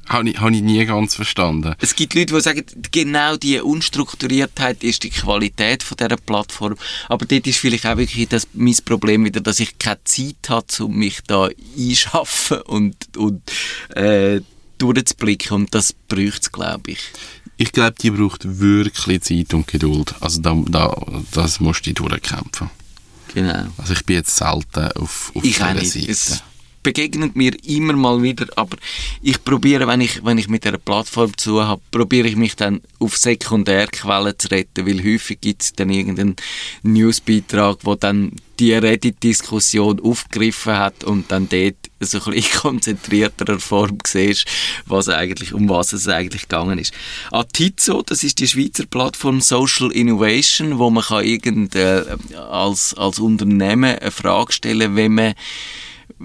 habe 0.08 0.30
ich, 0.30 0.40
hab 0.40 0.50
ich 0.50 0.62
nie 0.62 0.84
ganz 0.84 1.14
verstanden. 1.14 1.74
Es 1.80 1.94
gibt 1.94 2.14
Leute, 2.14 2.34
die 2.34 2.40
sagen, 2.40 2.64
genau 2.92 3.36
die 3.36 3.60
Unstrukturiertheit 3.60 4.82
ist 4.84 5.02
die 5.02 5.10
Qualität 5.10 5.82
von 5.82 5.96
dieser 5.96 6.16
Plattform. 6.16 6.76
Aber 7.08 7.26
dort 7.26 7.46
ist 7.46 7.58
vielleicht 7.58 7.86
auch 7.86 7.96
wirklich 7.96 8.28
das, 8.28 8.48
mein 8.52 8.76
Problem 8.84 9.24
wieder, 9.24 9.40
dass 9.40 9.60
ich 9.60 9.78
keine 9.78 10.02
Zeit 10.04 10.48
habe, 10.48 10.66
um 10.84 10.96
mich 10.96 11.20
da 11.26 11.48
einschaffen 11.78 12.60
und, 12.62 12.96
und 13.16 13.42
äh, 13.94 14.40
durchzublicken. 14.78 15.56
Und 15.56 15.74
das 15.74 15.92
bräuchte 15.92 16.40
es, 16.42 16.52
glaube 16.52 16.92
ich. 16.92 17.00
Ich 17.56 17.72
glaube, 17.72 17.94
die 18.00 18.10
braucht 18.10 18.58
wirklich 18.58 19.22
Zeit 19.22 19.54
und 19.54 19.66
Geduld. 19.68 20.14
Also 20.20 20.40
da, 20.40 20.60
da, 20.66 20.96
das 21.32 21.60
musst 21.60 21.86
du 21.86 21.92
durchkämpfen. 21.92 22.70
Genau. 23.32 23.66
Also 23.78 23.92
ich 23.92 24.04
bin 24.04 24.16
jetzt 24.16 24.36
selten 24.36 24.90
auf, 24.96 25.32
auf 25.34 25.44
Ich 25.44 25.54
dieser. 25.54 25.84
Seite. 25.84 26.10
Es 26.10 26.42
begegnet 26.84 27.34
mir 27.34 27.52
immer 27.64 27.94
mal 27.94 28.22
wieder, 28.22 28.46
aber 28.54 28.76
ich 29.22 29.42
probiere, 29.42 29.88
wenn 29.88 30.00
ich, 30.00 30.24
wenn 30.24 30.38
ich 30.38 30.48
mit 30.48 30.64
einer 30.66 30.78
Plattform 30.78 31.36
zu 31.36 31.64
habe, 31.64 31.82
probiere 31.90 32.28
ich 32.28 32.36
mich 32.36 32.54
dann 32.54 32.82
auf 33.00 33.16
Sekundärquellen 33.16 34.38
zu 34.38 34.48
retten, 34.48 34.86
weil 34.86 35.02
häufig 35.02 35.40
gibt 35.40 35.62
es 35.62 35.72
dann 35.72 35.90
irgendeinen 35.90 36.36
Newsbeitrag, 36.82 37.78
wo 37.82 37.96
dann 37.96 38.32
die 38.60 38.72
Reddit-Diskussion 38.72 40.00
aufgegriffen 40.00 40.76
hat 40.78 41.02
und 41.02 41.32
dann 41.32 41.48
dort 41.48 41.74
so 42.00 42.18
ein 42.18 42.32
bisschen 42.32 42.60
konzentrierterer 42.60 43.58
Form 43.58 43.98
siehst, 44.06 44.46
was 44.86 45.08
eigentlich, 45.08 45.54
um 45.54 45.68
was 45.68 45.92
es 45.92 46.06
eigentlich 46.06 46.42
gegangen 46.42 46.78
ist. 46.78 46.92
Atizo, 47.32 48.02
das 48.02 48.22
ist 48.22 48.38
die 48.38 48.46
Schweizer 48.46 48.84
Plattform 48.86 49.40
Social 49.40 49.90
Innovation, 49.90 50.78
wo 50.78 50.90
man 50.90 51.02
kann 51.02 51.24
irgend, 51.24 51.74
äh, 51.74 52.04
als, 52.36 52.94
als 52.94 53.18
Unternehmen 53.18 53.98
eine 53.98 54.10
Frage 54.10 54.52
stellen, 54.52 54.94
wenn 54.94 55.14
man 55.14 55.34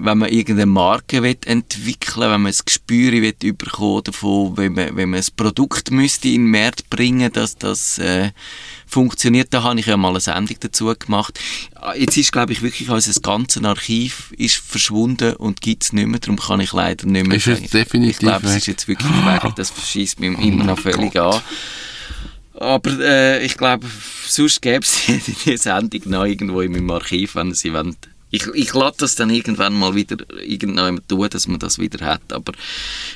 wenn 0.02 0.18
man 0.18 0.30
irgendeine 0.30 0.66
Marke 0.66 1.22
will 1.22 1.36
entwickeln 1.44 2.30
wenn 2.30 2.42
man 2.42 2.52
ein 2.52 2.58
Gespür 2.64 3.12
will 3.12 3.52
bekommen 3.52 4.04
davon, 4.04 4.56
wenn 4.56 4.74
man, 4.74 4.96
wenn 4.96 5.10
man 5.10 5.20
ein 5.20 5.26
Produkt 5.36 5.90
müsste 5.90 6.28
in 6.28 6.46
den 6.46 6.50
Markt 6.50 6.90
bringen, 6.90 7.32
dass 7.32 7.56
das 7.56 7.98
äh, 7.98 8.30
funktioniert, 8.86 9.48
da 9.52 9.62
habe 9.62 9.78
ich 9.78 9.86
ja 9.86 9.96
mal 9.96 10.10
eine 10.10 10.20
Sendung 10.20 10.56
dazu 10.60 10.92
gemacht. 10.98 11.38
Jetzt 11.96 12.16
ist, 12.16 12.32
glaube 12.32 12.52
ich, 12.52 12.62
wirklich 12.62 12.88
unser 12.90 13.20
ganzes 13.20 13.62
Archiv 13.64 14.32
ist 14.36 14.56
verschwunden 14.56 15.34
und 15.36 15.60
gibt 15.60 15.84
es 15.84 15.92
nicht 15.92 16.08
mehr, 16.08 16.20
darum 16.20 16.38
kann 16.38 16.60
ich 16.60 16.72
leider 16.72 17.06
nicht 17.06 17.26
mehr 17.26 17.36
Ist 17.36 17.46
es 17.46 17.70
definitiv 17.70 18.12
Ich 18.12 18.18
glaube, 18.18 18.46
es 18.46 18.56
ist 18.56 18.66
jetzt 18.66 18.88
wirklich 18.88 19.10
weg, 19.10 19.52
das 19.56 19.70
verschießt 19.70 20.20
mich 20.20 20.38
immer 20.38 20.64
noch 20.64 20.78
völlig 20.78 21.18
an. 21.18 21.40
Aber 22.54 22.90
äh, 23.00 23.44
ich 23.44 23.56
glaube, 23.56 23.86
sonst 24.26 24.60
gäbe 24.60 24.84
es 24.84 25.06
die, 25.06 25.18
die 25.46 25.56
Sendung 25.56 26.02
noch 26.06 26.24
irgendwo 26.24 26.60
in 26.60 26.72
meinem 26.72 26.90
Archiv, 26.90 27.34
wenn 27.34 27.54
sie 27.54 27.72
wollen. 27.72 27.96
Ich, 28.30 28.46
ich 28.54 28.72
lade 28.74 28.96
das 28.98 29.16
dann 29.16 29.30
irgendwann 29.30 29.72
mal 29.74 29.94
wieder 29.94 30.16
irgendjemand 30.40 31.08
tun, 31.08 31.28
dass 31.30 31.48
man 31.48 31.58
das 31.58 31.78
wieder 31.78 32.04
hat. 32.06 32.32
Aber 32.32 32.52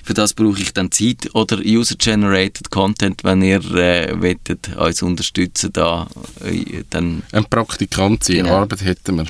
für 0.02 0.14
das 0.14 0.34
brauche 0.34 0.60
ich 0.60 0.72
dann 0.72 0.90
Zeit 0.90 1.34
oder 1.34 1.58
User-Generated 1.64 2.70
Content, 2.70 3.22
wenn 3.24 3.42
ihr 3.42 3.64
äh, 3.74 4.20
wettet, 4.20 4.76
uns 4.76 5.02
unterstützen 5.02 5.70
da, 5.72 6.08
äh, 6.44 6.82
dann, 6.90 7.22
Ein 7.32 7.44
Praktikant 7.44 8.24
sein, 8.24 8.36
Genau. 8.38 8.56
Arbeit 8.56 8.82
hätten 8.84 9.16
wir. 9.16 9.26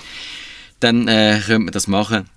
dann 0.80 1.06
äh, 1.08 1.40
könnt 1.46 1.66
man 1.66 1.72
das 1.72 1.86
machen. 1.86 2.28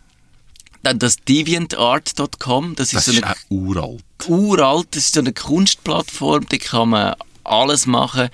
Dann 0.84 1.00
das 1.00 1.18
deviantart.com, 1.18 2.76
das, 2.76 2.92
Das 2.92 3.00
ist 3.00 3.06
so 3.06 3.12
ist 3.20 3.24
eine 3.24 3.34
auch 3.34 3.38
uralt. 3.50 4.04
uralt, 4.28 4.88
das 4.92 5.04
ist 5.06 5.14
so 5.16 5.20
eine 5.22 5.34
Kunstplattform, 5.34 6.46
da 6.50 6.58
kann 6.58 6.90
man 6.90 7.16
alles 7.48 7.86
machen, 7.86 8.30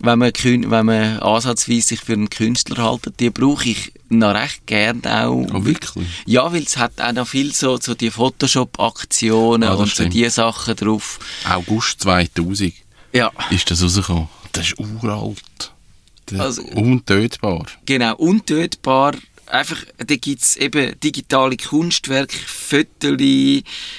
wenn 0.00 0.18
man, 0.18 0.32
wenn 0.34 0.86
man 0.86 1.18
ansatzweise 1.20 1.88
sich 1.88 2.00
für 2.00 2.14
einen 2.14 2.28
Künstler 2.30 2.90
hält. 2.90 3.20
Die 3.20 3.30
brauche 3.30 3.68
ich 3.68 3.92
noch 4.08 4.34
recht 4.34 4.66
gern 4.66 5.04
auch. 5.06 5.46
Oh, 5.52 5.64
wirklich? 5.64 6.06
Ja, 6.26 6.52
weil 6.52 6.62
es 6.64 6.76
hat 6.76 7.00
auch 7.00 7.12
noch 7.12 7.28
viel 7.28 7.52
so, 7.54 7.78
so 7.80 7.94
die 7.94 8.10
Photoshop-Aktionen 8.10 9.68
Ah, 9.68 9.74
und 9.74 9.94
so 9.94 10.04
die 10.08 10.28
Sachen 10.28 10.76
drauf. 10.76 11.18
August 11.48 12.00
2000 12.00 12.72
Ja, 13.12 13.30
ist 13.50 13.70
das 13.70 13.82
rausgekommen. 13.82 14.28
Das 14.52 14.66
ist 14.68 14.78
uralt. 14.78 15.72
Das 16.26 16.40
Also- 16.40 16.62
untötbar. 16.62 17.66
genau, 17.86 18.16
untötbar. 18.16 19.14
Einfach, 19.52 19.84
da 19.98 20.16
gibt's 20.16 20.56
eben 20.56 20.98
digitale 21.00 21.58
Kunstwerke, 21.58 22.34
Fotos, 22.46 23.18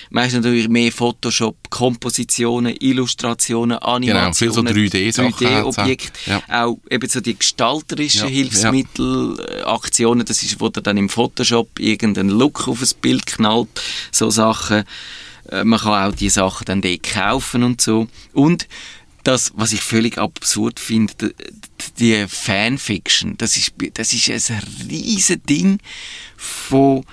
meistens 0.10 0.44
natürlich 0.44 0.68
mehr 0.68 0.92
Photoshop, 0.92 1.70
Kompositionen, 1.70 2.76
Illustrationen, 2.80 3.78
Animationen, 3.78 4.34
viel 4.34 4.52
so 4.52 4.62
3D-Sachen 4.98 5.32
hat's 5.32 5.44
auch. 5.46 5.78
3D-Objekte, 5.78 6.12
Ja. 6.26 6.42
auch 6.50 6.80
eben 6.90 7.08
so 7.08 7.22
die 7.22 7.38
gestalterischen 7.38 8.22
Ja, 8.22 8.28
Hilfsmittel, 8.30 9.38
äh, 9.48 9.62
Aktionen, 9.62 10.26
das 10.26 10.42
ist, 10.42 10.60
wo 10.60 10.70
der 10.70 10.82
dann 10.82 10.98
im 10.98 11.08
Photoshop 11.10 11.80
irgendeinen 11.80 12.30
Look 12.30 12.68
auf 12.68 12.82
ein 12.82 12.90
Bild 13.00 13.28
knallt, 13.28 13.70
so 14.12 14.32
Sachen. 14.32 14.86
Äh, 15.52 15.64
Man 15.64 15.80
kann 15.80 16.12
auch 16.12 16.16
die 16.16 16.30
Sachen 16.30 16.66
dann 16.66 16.82
dort 16.82 17.04
kaufen 17.04 17.62
und 17.62 17.80
so. 17.80 18.08
Und 18.34 18.68
das, 19.24 19.52
was 19.56 19.74
ich 19.74 19.82
völlig 19.82 20.18
absurd 20.18 20.80
finde, 20.80 21.34
die 22.00 22.26
Fanfiction, 22.28 23.38
das 23.38 23.58
ist, 23.58 23.74
das 23.94 24.14
ist 24.14 24.52
ein 24.52 24.62
riesen 24.90 25.42
Ding 25.44 25.80
von, 26.38 27.06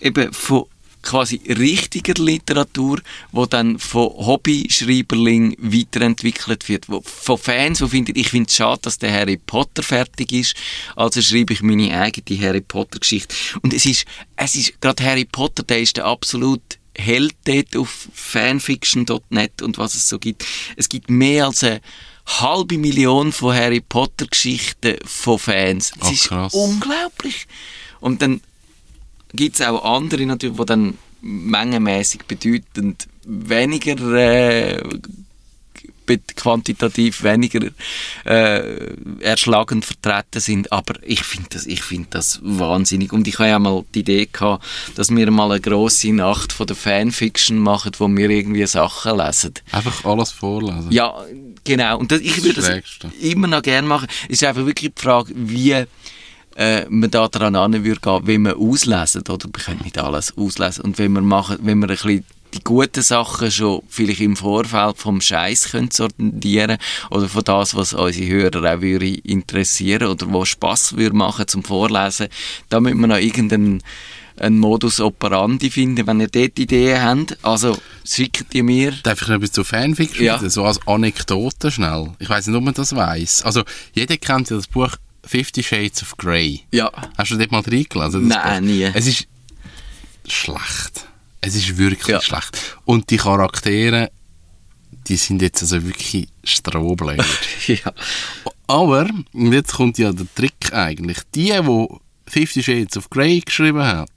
eben 0.00 0.32
von 0.32 0.66
quasi 1.02 1.40
richtiger 1.48 2.14
Literatur, 2.22 3.00
wo 3.32 3.46
dann 3.46 3.78
von 3.78 4.08
Hobbyschreiberling 4.08 5.56
weiterentwickelt 5.58 6.68
wird, 6.68 6.88
wo, 6.88 7.00
von 7.02 7.38
Fans, 7.38 7.78
die 7.78 7.88
finden, 7.88 8.12
ich 8.16 8.28
finde 8.28 8.48
es 8.48 8.56
schade, 8.56 8.80
dass 8.82 8.98
der 8.98 9.12
Harry 9.12 9.38
Potter 9.38 9.82
fertig 9.82 10.32
ist, 10.32 10.54
also 10.96 11.22
schreibe 11.22 11.52
ich 11.52 11.62
meine 11.62 11.98
eigene 11.98 12.40
Harry 12.40 12.60
Potter 12.60 12.98
Geschichte. 12.98 13.34
Und 13.62 13.72
es 13.72 13.86
ist, 13.86 14.04
es 14.36 14.54
ist, 14.54 14.80
gerade 14.80 15.02
Harry 15.02 15.24
Potter, 15.24 15.62
der 15.62 15.80
ist 15.80 15.96
der 15.96 16.04
absolut 16.04 16.79
Held 17.00 17.34
dort 17.44 17.76
auf 17.76 18.08
fanfiction.net 18.12 19.62
und 19.62 19.78
was 19.78 19.94
es 19.94 20.08
so 20.08 20.18
gibt. 20.18 20.44
Es 20.76 20.88
gibt 20.88 21.10
mehr 21.10 21.46
als 21.46 21.64
eine 21.64 21.80
halbe 22.26 22.78
Million 22.78 23.32
von 23.32 23.54
Harry 23.54 23.80
Potter 23.80 24.26
Geschichten 24.26 24.96
von 25.04 25.38
Fans. 25.38 25.92
Es 25.96 26.02
Ach, 26.02 26.12
ist 26.12 26.28
krass. 26.28 26.54
unglaublich. 26.54 27.46
Und 28.00 28.22
dann 28.22 28.40
gibt 29.32 29.56
es 29.56 29.66
auch 29.66 29.84
andere 29.84 30.26
natürlich, 30.26 30.56
die 30.56 30.66
dann 30.66 30.98
mengenmäßig 31.22 32.22
bedeutend 32.24 33.08
weniger 33.24 33.96
äh, 34.14 34.82
quantitativ 36.18 37.22
weniger 37.22 37.68
äh, 38.24 38.94
erschlagend 39.20 39.84
vertreten 39.84 40.40
sind, 40.40 40.72
aber 40.72 40.94
ich 41.02 41.22
finde 41.22 41.48
das, 41.50 41.66
ich 41.66 41.82
finde 41.82 42.08
das 42.10 42.40
wahnsinnig 42.42 43.12
und 43.12 43.26
ich 43.28 43.38
habe 43.38 43.48
ja 43.48 43.58
mal 43.58 43.84
die 43.94 44.00
Idee 44.00 44.28
gehabt, 44.30 44.64
dass 44.94 45.10
wir 45.10 45.30
mal 45.30 45.50
eine 45.50 45.60
grosse 45.60 46.12
Nacht 46.12 46.52
von 46.52 46.66
der 46.66 46.76
Fanfiction 46.76 47.58
machen, 47.58 47.92
wo 47.98 48.08
wir 48.08 48.30
irgendwie 48.30 48.66
Sachen 48.66 49.18
lesen. 49.18 49.54
Einfach 49.72 50.04
alles 50.04 50.30
vorlesen. 50.30 50.90
Ja, 50.90 51.14
genau. 51.64 51.98
Und 51.98 52.12
das, 52.12 52.20
ich 52.20 52.42
würde 52.42 52.60
das 52.60 52.70
immer 53.20 53.46
noch 53.46 53.62
gerne 53.62 53.86
machen. 53.86 54.08
Es 54.28 54.42
ist 54.42 54.44
einfach 54.44 54.66
wirklich 54.66 54.92
die 54.94 55.02
Frage, 55.02 55.32
wie 55.34 55.84
äh, 56.56 56.86
man 56.88 57.10
da 57.10 57.28
dran 57.28 57.56
an 57.56 57.84
würde 57.84 58.00
gehen, 58.00 58.26
wie 58.26 58.38
man 58.38 58.54
auslesen, 58.54 59.22
oder? 59.28 59.48
Wir 59.52 59.64
können 59.64 59.80
nicht 59.82 59.98
alles 59.98 60.36
auslesen. 60.36 60.84
Und 60.84 60.98
wenn 60.98 61.12
wir 61.12 61.20
machen, 61.20 61.58
wenn 61.62 61.78
wir 61.78 61.88
ein 61.88 61.96
bisschen 61.96 62.24
die 62.54 62.64
guten 62.64 63.02
Sachen 63.02 63.50
schon 63.50 63.82
vielleicht 63.88 64.20
im 64.20 64.36
Vorfeld 64.36 64.98
vom 64.98 65.20
Scheiß 65.20 65.70
können 65.70 65.90
sortieren 65.90 66.78
oder 67.10 67.28
von 67.28 67.44
das, 67.44 67.74
was 67.74 67.92
unsere 67.92 68.28
Hörer 68.28 68.74
auch 68.74 68.80
würde 68.80 69.08
interessieren 69.08 70.08
oder 70.08 70.32
wo 70.32 70.44
Spass 70.44 70.96
würde 70.96 71.16
machen 71.16 71.48
zum 71.48 71.64
Vorlesen, 71.64 72.28
da 72.68 72.80
müssen 72.80 73.00
wir 73.00 73.06
noch 73.06 73.18
irgendeinen 73.18 73.82
einen 74.40 74.58
Modus 74.58 75.00
operandi 75.00 75.70
finden, 75.70 76.06
wenn 76.06 76.20
ihr 76.20 76.28
dort 76.28 76.58
Ideen 76.58 77.02
habt. 77.02 77.38
Also 77.44 77.76
schickt 78.04 78.54
ihr 78.54 78.64
mir 78.64 78.92
Darf 79.02 79.20
ich 79.20 79.28
noch 79.28 79.36
etwas 79.36 79.52
zu 79.52 79.64
Fanfiction 79.64 80.24
Ja. 80.24 80.38
So 80.48 80.64
als 80.64 80.80
Anekdote 80.86 81.70
schnell. 81.70 82.12
Ich 82.18 82.28
weiß 82.28 82.46
nicht, 82.46 82.56
ob 82.56 82.64
man 82.64 82.74
das 82.74 82.94
weiß. 82.94 83.42
Also, 83.44 83.64
jeder 83.94 84.16
kennt 84.16 84.48
ja 84.48 84.56
das 84.56 84.66
Buch 84.66 84.96
Fifty 85.26 85.62
Shades 85.62 86.02
of 86.02 86.16
Grey. 86.16 86.62
ja. 86.72 86.90
Hast 87.18 87.30
du 87.30 87.36
dort 87.36 87.52
mal 87.52 87.60
reingelesen? 87.60 88.28
Nein, 88.28 88.64
Buch? 88.64 88.70
nie. 88.70 88.84
Es 88.94 89.06
ist 89.06 89.26
schlecht. 90.26 91.06
Es 91.40 91.54
ist 91.54 91.76
wirklich 91.78 92.06
Ja. 92.08 92.20
schlecht. 92.20 92.76
Und 92.84 93.10
die 93.10 93.16
Charaktere, 93.16 94.10
die 95.08 95.16
sind 95.16 95.40
jetzt 95.42 95.62
also 95.62 95.82
wirklich 95.84 96.28
strohblöd. 96.44 97.24
ja. 97.66 97.92
Aber, 98.66 99.08
und 99.32 99.52
jetzt 99.52 99.72
kommt 99.72 99.98
ja 99.98 100.12
der 100.12 100.26
Trick 100.34 100.72
eigentlich. 100.72 101.18
Die, 101.34 101.50
die 101.52 101.86
Fifty 102.26 102.62
Shades 102.62 102.96
of 102.96 103.10
Grey 103.10 103.40
geschrieben 103.40 103.82
hat, 103.84 104.10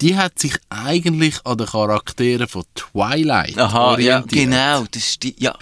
die 0.00 0.16
hat 0.16 0.38
sich 0.38 0.54
eigentlich 0.68 1.44
an 1.44 1.58
den 1.58 1.66
Charakteren 1.66 2.48
von 2.48 2.64
Twilight 2.74 3.56
Aha, 3.58 3.98
ja, 3.98 4.18
orientiert. 4.18 4.30
genau, 4.30 4.84
das 4.90 5.12
stimmt, 5.14 5.40
ja. 5.40 5.56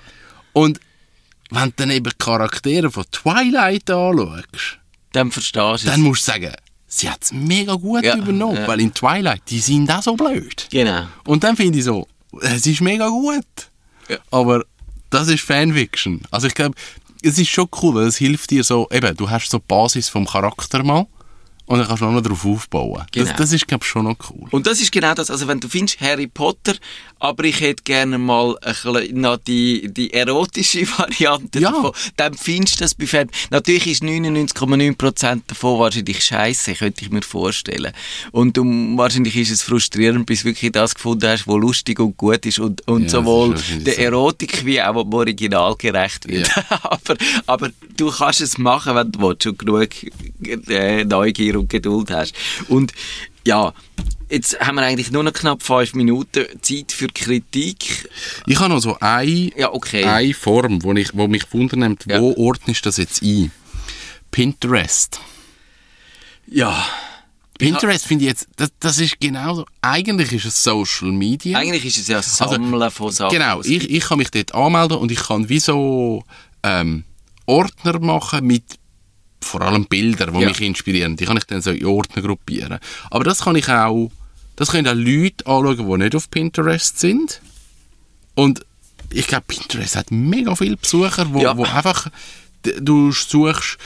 Und 0.53 0.81
wenn 1.51 1.65
du 1.69 1.73
dann 1.77 1.91
eben 1.91 2.11
die 2.11 2.17
Charaktere 2.19 2.91
von 2.91 3.05
Twilight 3.11 3.91
anschaust, 3.91 4.79
Dann 5.13 5.31
verstehst 5.31 5.57
du 5.65 5.75
es. 5.75 5.83
dann 5.85 6.01
musst 6.01 6.27
du 6.27 6.33
sagen, 6.33 6.53
sie 6.93 7.09
hat 7.09 7.23
es 7.23 7.33
mega 7.33 7.75
gut 7.75 8.03
Ja, 8.05 8.17
übernommen, 8.17 8.57
ja. 8.57 8.67
weil 8.69 8.81
in 8.81 8.93
Twilight, 8.93 9.43
die 9.49 9.61
sind 9.61 9.91
auch 9.91 10.03
so 10.03 10.15
blöd. 10.17 10.67
Genau. 10.71 11.07
Und 11.25 11.43
dann 11.45 11.57
finde 11.57 11.79
ich 11.79 11.85
so, 11.85 12.07
es 12.43 12.67
ist 12.67 12.81
mega 12.81 13.09
gut. 13.09 13.45
Ja. 14.09 14.19
Aber 14.31 14.65
das 15.09 15.29
ist 15.29 15.41
Fanfiction. 15.43 16.23
Also 16.31 16.49
ich 16.49 16.55
glaube, 16.55 16.75
es 17.23 17.39
ist 17.39 17.49
schon 17.51 17.69
cool, 17.81 17.95
weil 17.95 18.07
es 18.09 18.17
hilft 18.17 18.51
dir 18.51 18.65
so, 18.65 18.89
eben, 18.91 19.17
du 19.17 19.31
hast 19.31 19.51
so 19.51 19.59
die 19.59 19.65
Basis 19.69 20.09
vom 20.09 20.27
Charakter 20.27 20.83
mal 20.83 21.07
und 21.71 21.79
dann 21.79 21.87
kannst 21.87 22.03
du 22.03 22.07
auch 22.07 22.11
noch 22.11 22.21
darauf 22.21 22.45
aufbauen. 22.45 23.05
Genau. 23.13 23.27
Das, 23.29 23.37
das 23.37 23.53
ist, 23.53 23.69
glaube 23.69 23.85
ich, 23.85 23.89
schon 23.89 24.03
noch 24.03 24.17
cool. 24.29 24.49
Und 24.51 24.67
das 24.67 24.81
ist 24.81 24.91
genau 24.91 25.15
das. 25.15 25.31
Also 25.31 25.47
wenn 25.47 25.61
du 25.61 25.69
findest 25.69 26.01
Harry 26.01 26.27
Potter, 26.27 26.75
aber 27.21 27.45
ich 27.45 27.61
hätte 27.61 27.85
gerne 27.85 28.19
mal 28.19 28.57
ein 28.63 28.75
noch 29.21 29.37
die, 29.37 29.89
die 29.93 30.13
erotische 30.13 30.81
Variante 30.99 31.61
Ja. 31.61 31.71
davon, 31.71 31.93
dann 32.17 32.35
findest 32.35 32.81
du 32.81 32.85
das 32.85 32.97
bei 32.97 33.07
Fan. 33.07 33.31
Natürlich 33.51 33.87
ist 33.87 34.03
99,9% 34.03 35.43
davon 35.47 35.79
wahrscheinlich 35.79 36.25
scheiße, 36.25 36.75
könnte 36.75 37.05
ich 37.05 37.11
mir 37.13 37.23
vorstellen. 37.23 37.93
Und 38.33 38.59
um, 38.59 38.99
wahrscheinlich 38.99 39.37
ist 39.37 39.51
es 39.53 39.63
frustrierend, 39.63 40.27
bis 40.27 40.41
du 40.41 40.47
wirklich 40.47 40.73
das 40.73 40.95
gefunden 40.97 41.29
hast, 41.29 41.47
was 41.47 41.57
lustig 41.57 42.01
und 42.01 42.17
gut 42.17 42.45
ist 42.47 42.59
und, 42.59 42.85
und 42.89 43.05
Ja, 43.05 43.09
sowohl 43.11 43.55
der 43.55 43.95
so. 43.95 44.01
Erotik 44.01 44.65
wie 44.65 44.83
auch 44.83 45.01
dem 45.05 45.13
Original 45.15 45.77
gerecht 45.77 46.27
wird. 46.27 46.51
aber, 46.83 47.17
aber 47.47 47.71
du 47.97 48.11
kannst 48.11 48.41
es 48.41 48.59
machen, 48.59 48.97
wenn 48.97 49.13
du 49.13 49.21
willst 49.21 49.47
und 49.47 49.59
genug 49.59 49.89
äh, 50.69 51.05
Neugier 51.05 51.60
Geduld 51.69 52.11
hast. 52.11 52.35
Und 52.69 52.93
ja, 53.47 53.73
jetzt 54.29 54.59
haben 54.61 54.77
wir 54.77 54.83
eigentlich 54.83 55.11
nur 55.11 55.23
noch 55.23 55.33
knapp 55.33 55.63
fünf 55.63 55.95
Minuten 55.95 56.47
Zeit 56.63 56.93
für 56.93 57.09
Kritik. 57.09 58.09
Ich 58.47 58.59
habe 58.59 58.69
noch 58.75 58.81
so 58.81 58.97
eine, 59.01 59.51
Ja, 59.57 59.73
okay. 59.73 60.05
eine 60.05 60.35
Form, 60.35 60.83
wo, 60.83 60.93
ich, 60.93 61.11
wo 61.15 61.27
mich 61.29 61.45
wundernimmt, 61.53 62.05
Ja. 62.09 62.21
wo 62.21 62.35
ordnest 62.37 62.85
du 62.85 62.89
das 62.89 62.97
jetzt 62.99 63.23
ein? 63.23 63.51
Pinterest. 64.31 65.21
Ja, 66.47 66.85
Pinterest 67.59 68.07
finde 68.07 68.25
ich 68.25 68.31
jetzt, 68.31 68.49
das, 68.57 68.71
das 68.81 68.99
ist 68.99 69.21
genauso, 69.21 69.67
eigentlich 69.83 70.33
ist 70.33 70.47
es 70.47 70.63
Social 70.63 71.13
Media. 71.13 71.59
eigentlich 71.59 71.85
ist 71.85 71.99
es 71.99 72.09
ja 72.09 72.17
das 72.17 72.37
Sammeln 72.37 72.91
von 72.91 73.13
Sachen. 73.13 73.33
Genau, 73.33 73.61
ich, 73.63 73.91
ich 73.91 74.03
kann 74.05 74.19
mich 74.19 74.31
dort 74.31 74.55
anmelden 74.55 74.97
und 74.97 75.13
ich 75.13 75.19
kann 75.21 75.49
wie 75.51 75.61
so 75.61 76.25
ähm, 76.63 77.05
Ordner 77.47 77.99
machen 78.01 78.47
mit 78.47 78.65
vor 79.43 79.63
allem 79.63 79.87
Bildern, 79.87 80.35
die 80.35 80.41
Ja. 80.41 80.49
mich 80.49 80.61
inspirieren. 80.61 81.17
Die 81.17 81.25
kann 81.25 81.37
ich 81.37 81.45
dann 81.45 81.63
so 81.63 81.71
in 81.71 81.85
Ordner 81.87 82.23
gruppieren. 82.23 82.79
Aber 83.11 83.25
das 83.25 83.41
kann 83.43 83.57
ich 83.57 83.69
auch, 83.69 84.11
das 84.57 84.71
können 84.71 84.87
auch 84.89 84.95
Leute 84.95 85.47
anschauen, 85.47 85.89
die 85.91 86.05
nicht 86.05 86.15
auf 86.17 86.31
Pinterest 86.31 86.99
sind. 87.01 87.41
Und 88.35 88.65
ich 89.13 89.27
glaube, 89.27 89.45
Pinterest 89.49 89.97
hat 89.97 90.11
mega 90.11 90.55
viele 90.55 90.77
Besucher, 90.77 91.33
wo, 91.33 91.41
Ja. 91.43 91.57
wo 91.57 91.65
einfach, 91.65 92.09
du 92.81 93.11
suchst 93.13 93.79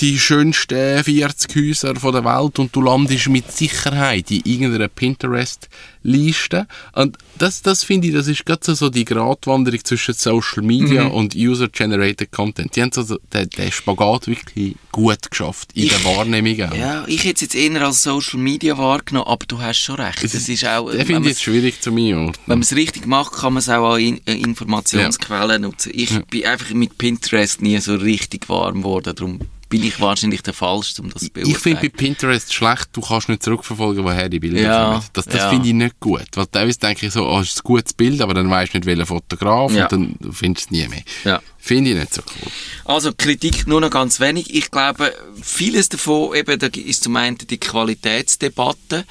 die 0.00 0.18
schönsten 0.18 1.02
40 1.02 1.56
Häuser 1.56 1.96
von 1.96 2.12
der 2.12 2.24
Welt 2.24 2.58
und 2.58 2.74
du 2.74 2.80
landest 2.82 3.28
mit 3.28 3.50
Sicherheit 3.50 4.30
in 4.30 4.42
irgendeiner 4.44 4.88
Pinterest-Liste. 4.88 6.66
Und 6.92 7.16
das, 7.38 7.62
das 7.62 7.84
finde 7.84 8.08
ich, 8.08 8.14
das 8.14 8.28
ist 8.28 8.46
gerade 8.46 8.74
so, 8.74 8.90
die 8.90 9.04
Gratwanderung 9.04 9.84
zwischen 9.84 10.14
Social 10.14 10.62
Media 10.62 11.04
Mhm. 11.04 11.10
und 11.10 11.34
User-Generated 11.34 12.30
Content. 12.30 12.74
Die 12.76 12.82
haben 12.82 12.92
so 12.92 13.18
den, 13.32 13.50
den 13.50 13.72
Spagat 13.72 14.26
wirklich 14.28 14.76
gut 14.92 15.30
geschafft 15.30 15.70
in 15.74 15.88
der 15.88 16.04
Wahrnehmung 16.04 16.60
auch. 16.70 16.74
Ja, 16.76 17.04
ich 17.06 17.24
hätte 17.24 17.34
es 17.44 17.52
jetzt 17.52 17.54
eher 17.54 17.82
als 17.82 18.02
Social 18.02 18.38
Media 18.40 18.76
wahrgenommen, 18.78 19.26
aber 19.28 19.46
du 19.46 19.58
hast 19.60 19.78
schon 19.78 19.96
recht. 19.96 20.22
Das 20.22 20.34
ist 20.34 20.64
auch, 20.64 20.90
Den 20.90 21.06
finde 21.06 21.22
ich 21.22 21.28
jetzt 21.34 21.42
schwierig 21.42 21.80
zu 21.80 21.92
mir. 21.92 22.16
Wenn 22.16 22.32
man 22.46 22.60
es 22.62 22.74
richtig 22.74 23.06
macht, 23.06 23.32
kann 23.32 23.54
man 23.54 23.60
es 23.60 23.68
auch 23.68 23.92
als 23.94 24.02
in, 24.02 24.20
äh, 24.26 24.34
Informationsquelle 24.34 25.58
nutzen. 25.58 25.92
Ich 25.94 26.10
bin 26.26 26.44
einfach 26.46 26.70
mit 26.70 26.98
Pinterest 26.98 27.62
nie 27.62 27.78
so 27.78 27.96
richtig 27.96 28.48
warm 28.48 28.78
geworden, 28.82 29.14
darum 29.14 29.40
bin 29.68 29.84
ich 29.84 30.00
wahrscheinlich 30.00 30.42
der 30.42 30.54
Falschste, 30.54 31.02
um 31.02 31.10
das 31.10 31.22
zu 31.22 31.26
Ich 31.26 31.32
finde 31.58 31.80
bei 31.80 31.88
beurteilen. 31.88 31.92
Pinterest 31.92 32.54
schlecht, 32.54 32.88
du 32.92 33.00
kannst 33.00 33.28
nicht 33.28 33.42
zurückverfolgen, 33.42 34.02
woher 34.04 34.28
die 34.28 34.40
Bilder 34.40 34.60
Ja, 34.60 34.84
kommen. 34.92 35.04
Das, 35.12 35.26
das 35.26 35.34
ja. 35.34 35.50
finde 35.50 35.68
ich 35.68 35.74
nicht 35.74 36.00
gut. 36.00 36.24
Weil 36.34 36.46
teilweise 36.46 36.78
denke 36.78 37.06
ich 37.06 37.12
so, 37.12 37.26
oh, 37.28 37.40
es 37.40 37.50
ist 37.50 37.58
ein 37.58 37.62
gutes 37.64 37.92
Bild, 37.92 38.20
aber 38.22 38.34
dann 38.34 38.48
weißt 38.48 38.72
du 38.72 38.78
nicht, 38.78 38.86
welcher 38.86 39.06
Fotograf 39.06 39.72
Ja. 39.74 39.84
und 39.88 39.92
dann 40.20 40.32
findest 40.32 40.70
du 40.70 40.74
es 40.76 40.80
nie 40.82 40.88
mehr. 40.88 41.02
Ja. 41.24 41.42
Finde 41.58 41.90
ich 41.90 41.96
nicht 41.98 42.14
so 42.14 42.22
cool. 42.22 42.50
Also 42.86 43.12
Kritik 43.16 43.66
nur 43.66 43.80
noch 43.80 43.90
ganz 43.90 44.20
wenig. 44.20 44.54
Ich 44.54 44.70
glaube, 44.70 45.12
vieles 45.42 45.88
davon 45.90 46.34
eben, 46.34 46.58
da 46.58 46.66
ist 46.68 47.02
zum 47.04 47.16
einen 47.16 47.36
die 47.36 47.58
Qualitätsdebatte. 47.58 49.04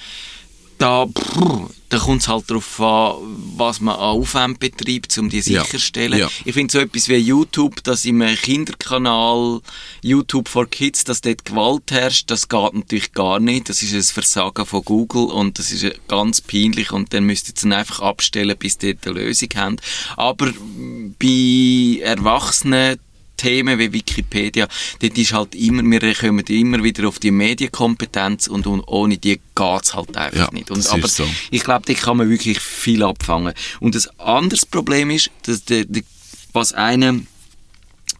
Da, 0.78 1.08
pff, 1.08 1.70
da 1.90 1.98
kommt 1.98 2.22
es 2.22 2.28
halt 2.28 2.50
darauf 2.50 2.80
an, 2.82 3.16
was 3.56 3.80
man 3.80 3.96
an 3.96 4.02
Aufwand 4.02 4.60
betreibt, 4.60 5.18
um 5.18 5.30
die 5.30 5.38
Ja. 5.38 5.42
sicherzustellen. 5.64 6.20
Ja. 6.20 6.30
Ich 6.46 6.54
finde 6.54 6.72
so 6.72 6.80
etwas 6.80 7.08
wie 7.10 7.16
YouTube, 7.16 7.84
dass 7.84 8.06
im 8.06 8.20
Kinderkanal 8.22 9.62
YouTube 10.02 10.50
for 10.50 10.68
Kids, 10.70 11.04
dass 11.04 11.22
dort 11.22 11.46
Gewalt 11.46 11.92
herrscht, 11.92 12.30
das 12.30 12.48
geht 12.50 12.74
natürlich 12.74 13.14
gar 13.14 13.40
nicht. 13.40 13.70
Das 13.70 13.82
ist 13.82 13.94
ein 13.94 14.04
Versagen 14.04 14.66
von 14.66 14.84
Google 14.84 15.26
und 15.26 15.58
das 15.60 15.72
ist 15.72 15.84
äh, 15.84 15.94
ganz 16.08 16.42
peinlich 16.42 16.92
und 16.92 17.14
dann 17.14 17.24
müsst 17.24 17.48
ihr 17.48 17.54
es 17.56 17.64
einfach 17.66 18.02
abstellen, 18.02 18.56
bis 18.58 18.78
ihr 18.84 18.96
eine 19.06 19.14
Lösung 19.16 19.50
habt. 19.56 19.82
Aber 20.16 20.52
bei 21.20 22.02
Erwachsenen 22.04 23.00
Themen 23.38 23.80
wie 23.80 23.94
Wikipedia, 23.94 24.68
dort 25.00 25.18
ist 25.18 25.34
halt 25.34 25.56
immer, 25.56 25.84
wir 25.84 26.16
kommen 26.16 26.46
immer 26.48 26.84
wieder 26.84 27.08
auf 27.08 27.20
die 27.20 27.32
Medienkompetenz 27.32 28.48
und, 28.48 28.68
und 28.68 28.82
ohne 28.82 29.18
die 29.18 29.40
geht's 29.56 29.94
halt 29.96 30.18
einfach 30.18 30.48
Ja, 30.48 30.50
nicht. 30.52 30.72
Und, 30.72 30.86
aber 30.88 31.06
ist 31.06 31.16
so. 31.16 31.26
ich 31.52 31.64
glaube, 31.64 31.86
da 31.86 31.94
kann 31.94 32.18
man 32.18 32.30
wirklich 32.30 32.60
viel 32.60 33.04
abfangen. 33.04 33.54
Und 33.80 33.96
das 33.96 34.08
anderes 34.20 34.66
Problem 34.66 35.10
ist, 35.12 35.32
dass 35.44 35.64
der, 35.66 35.86
der, 35.86 36.04
was 36.54 36.74
einer 36.74 37.20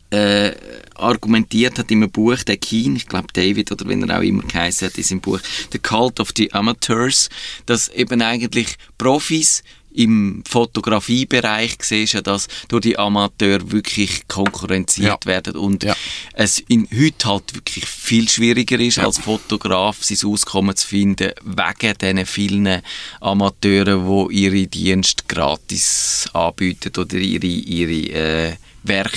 äh, 0.10 0.52
argumentiert 0.96 1.78
hat 1.80 1.92
in 1.92 2.02
einem 2.02 2.12
Buch, 2.12 2.38
der 2.44 2.58
Keen, 2.58 2.96
ich 2.96 3.08
glaube 3.08 3.28
David 3.34 3.72
oder 3.72 3.88
wenn 3.88 4.08
er 4.08 4.18
auch 4.18 4.24
immer 4.24 4.44
geheißen 4.44 4.88
hat 4.88 4.98
in 4.98 5.04
seinem 5.04 5.22
Buch, 5.22 5.40
The 5.72 5.80
Cult 5.80 6.20
of 6.20 6.32
the 6.36 6.52
Amateurs, 6.54 7.30
dass 7.66 7.90
eben 7.90 8.22
eigentlich 8.22 8.76
Profis 8.98 9.64
im 9.98 10.44
Fotografiebereich 10.48 11.76
siehst 11.82 12.14
ja, 12.14 12.22
dass 12.22 12.48
durch 12.68 12.84
die 12.84 13.00
Amateure 13.00 13.72
wirklich 13.72 14.28
konkurrenziert 14.28 15.26
Ja. 15.26 15.30
werden 15.32 15.56
und 15.56 15.84
Ja. 15.84 15.96
es 16.34 16.60
in 16.68 16.88
heute 16.96 17.28
halt 17.28 17.56
wirklich 17.56 17.86
viel 17.86 18.30
schwieriger 18.30 18.80
ist 18.80 19.00
als 19.00 19.18
Fotograf 19.18 19.98
sein 20.04 20.30
Auskommen 20.30 20.76
zu 20.76 20.88
finden 20.88 21.32
wegen 21.44 21.98
diesen 22.00 22.26
vielen 22.26 22.82
Amateuren, 23.20 24.28
die 24.30 24.36
ihre 24.44 24.68
Dienste 24.68 25.24
gratis 25.28 26.30
anbieten 26.34 26.92
oder 26.98 27.18
ihre, 27.18 27.46
ihre 27.48 28.14
äh, 28.14 28.56
Werk 28.88 29.14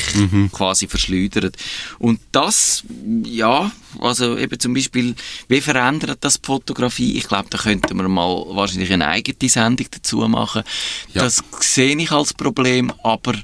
quasi 0.53 0.87
verschleudern. 0.89 1.53
Und 1.99 2.21
das, 2.33 2.85
ja, 3.25 3.71
also 4.01 4.37
eben 4.37 4.59
zum 4.59 4.75
Beispiel, 4.75 5.15
wie 5.49 5.61
verändert 5.61 6.19
das 6.21 6.41
die 6.41 6.47
Fotografie? 6.47 7.17
Ich 7.17 7.29
glaube, 7.29 7.49
da 7.51 7.59
könnten 7.59 7.97
wir 7.97 8.09
mal 8.09 8.45
wahrscheinlich 8.49 8.93
eine 8.93 9.09
eigene 9.09 9.49
Sendung 9.49 9.87
dazu 9.91 10.19
machen. 10.29 10.63
Ja. 11.13 11.23
Das 11.23 11.43
sehe 11.61 11.97
ich 11.97 12.11
als 12.13 12.35
Problem, 12.35 12.93
aber 13.03 13.35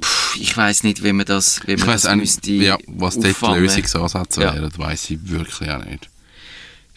pff, 0.00 0.36
ich 0.40 0.56
weiß 0.56 0.84
nicht, 0.84 1.02
wie 1.02 1.12
man 1.12 1.26
das, 1.26 1.60
wie 1.66 1.76
man 1.76 1.86
Ich 1.88 1.92
das 1.94 2.06
auch 2.06 2.14
müsste 2.16 2.50
nicht, 2.50 2.62
ja, 2.62 2.78
was 2.86 3.18
dort 3.18 3.56
die. 3.56 3.60
Lösungsansätze 3.60 4.42
Ja. 4.42 4.54
wären, 4.54 4.70
weiß 4.76 5.10
ich 5.10 5.18
wirklich 5.22 5.70
auch 5.70 5.84
nicht. 5.84 6.08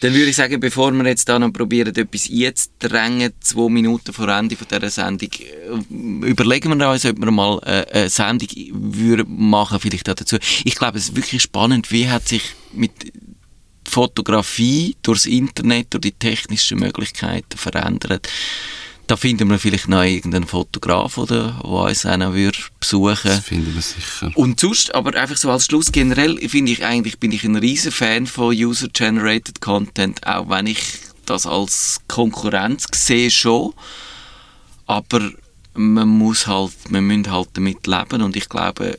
Dann 0.02 0.14
würde 0.14 0.30
ich 0.30 0.36
sagen, 0.36 0.58
bevor 0.58 0.90
wir 0.90 1.06
jetzt 1.06 1.28
da 1.28 1.38
noch 1.38 1.52
probieren, 1.52 1.94
etwas 1.94 2.28
einzudrängen, 2.28 3.32
zwei 3.38 3.70
Minuten 3.70 4.12
vor 4.12 4.28
Ende 4.30 4.56
von 4.56 4.66
dieser 4.68 4.90
Sendung, 4.90 5.28
äh, 5.30 6.26
überlegen 6.28 6.76
wir 6.76 6.90
uns, 6.90 7.06
ob 7.06 7.20
wir 7.20 7.30
mal 7.30 7.60
äh, 7.64 7.86
eine 7.92 8.08
Sendung 8.08 8.48
würden 8.72 9.48
machen, 9.48 9.78
vielleicht 9.78 10.08
dazu. 10.08 10.38
Ich 10.64 10.74
glaube, 10.74 10.98
es 10.98 11.04
ist 11.04 11.16
wirklich 11.16 11.42
spannend, 11.42 11.92
wie 11.92 12.10
hat 12.10 12.26
sich 12.26 12.42
mit 12.72 12.90
Fotografie 13.88 14.96
durchs 15.02 15.26
Internet, 15.26 15.94
durch 15.94 16.00
die 16.00 16.12
technischen 16.12 16.80
Möglichkeiten 16.80 17.56
verändert. 17.56 18.28
Da 19.12 19.16
finden 19.18 19.50
wir 19.50 19.58
vielleicht 19.58 19.88
noch 19.88 20.04
irgendeinen 20.04 20.46
Fotograf, 20.46 21.18
oder, 21.18 21.60
der 21.62 21.70
uns 21.70 22.06
auch 22.06 22.16
noch 22.16 22.32
würde 22.32 22.56
besuchen 22.80 23.18
Das 23.24 23.40
finden 23.40 23.74
wir 23.74 23.82
sicher. 23.82 24.30
und 24.36 24.58
sonst, 24.58 24.94
aber 24.94 25.14
einfach 25.20 25.36
so 25.36 25.50
als 25.50 25.66
Schluss 25.66 25.92
generell, 25.92 26.38
finde 26.48 26.72
ich 26.72 26.82
eigentlich, 26.82 27.18
bin 27.18 27.30
ich 27.30 27.44
ein 27.44 27.56
riesen 27.56 27.92
Fan 27.92 28.26
von 28.26 28.54
User-Generated 28.56 29.60
Content, 29.60 30.26
auch 30.26 30.48
wenn 30.48 30.66
ich 30.66 30.80
das 31.26 31.44
als 31.44 32.00
Konkurrenz 32.08 32.86
sehe 32.94 33.30
schon. 33.30 33.74
Aber 34.86 35.30
man 35.74 36.08
muss 36.08 36.46
halt, 36.46 36.72
man 36.88 37.04
müssen 37.04 37.30
halt 37.30 37.50
damit 37.52 37.86
leben 37.86 38.22
und 38.22 38.34
ich 38.34 38.48
glaube, 38.48 38.96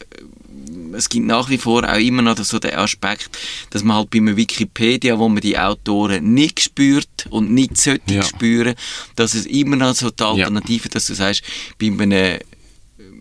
es 0.93 1.09
gibt 1.09 1.25
nach 1.25 1.49
wie 1.49 1.57
vor 1.57 1.83
auch 1.83 1.97
immer 1.97 2.21
noch 2.21 2.37
so 2.37 2.59
den 2.59 2.75
Aspekt, 2.75 3.37
dass 3.71 3.83
man 3.83 3.97
halt 3.97 4.09
bei 4.09 4.19
einem 4.19 4.37
Wikipedia, 4.37 5.17
wo 5.17 5.27
man 5.29 5.41
die 5.41 5.57
Autoren 5.57 6.33
nicht 6.33 6.59
spürt 6.61 7.27
und 7.29 7.51
nicht 7.51 7.77
sollte 7.77 8.13
Ja. 8.13 8.23
spüren, 8.23 8.75
dass 9.15 9.33
es 9.33 9.45
immer 9.45 9.75
noch 9.75 9.95
so 9.95 10.09
die 10.09 10.23
Alternative, 10.23 10.89
dass 10.89 11.07
du 11.07 11.13
sagst, 11.13 11.43
bei 11.79 11.87
einem 11.87 12.39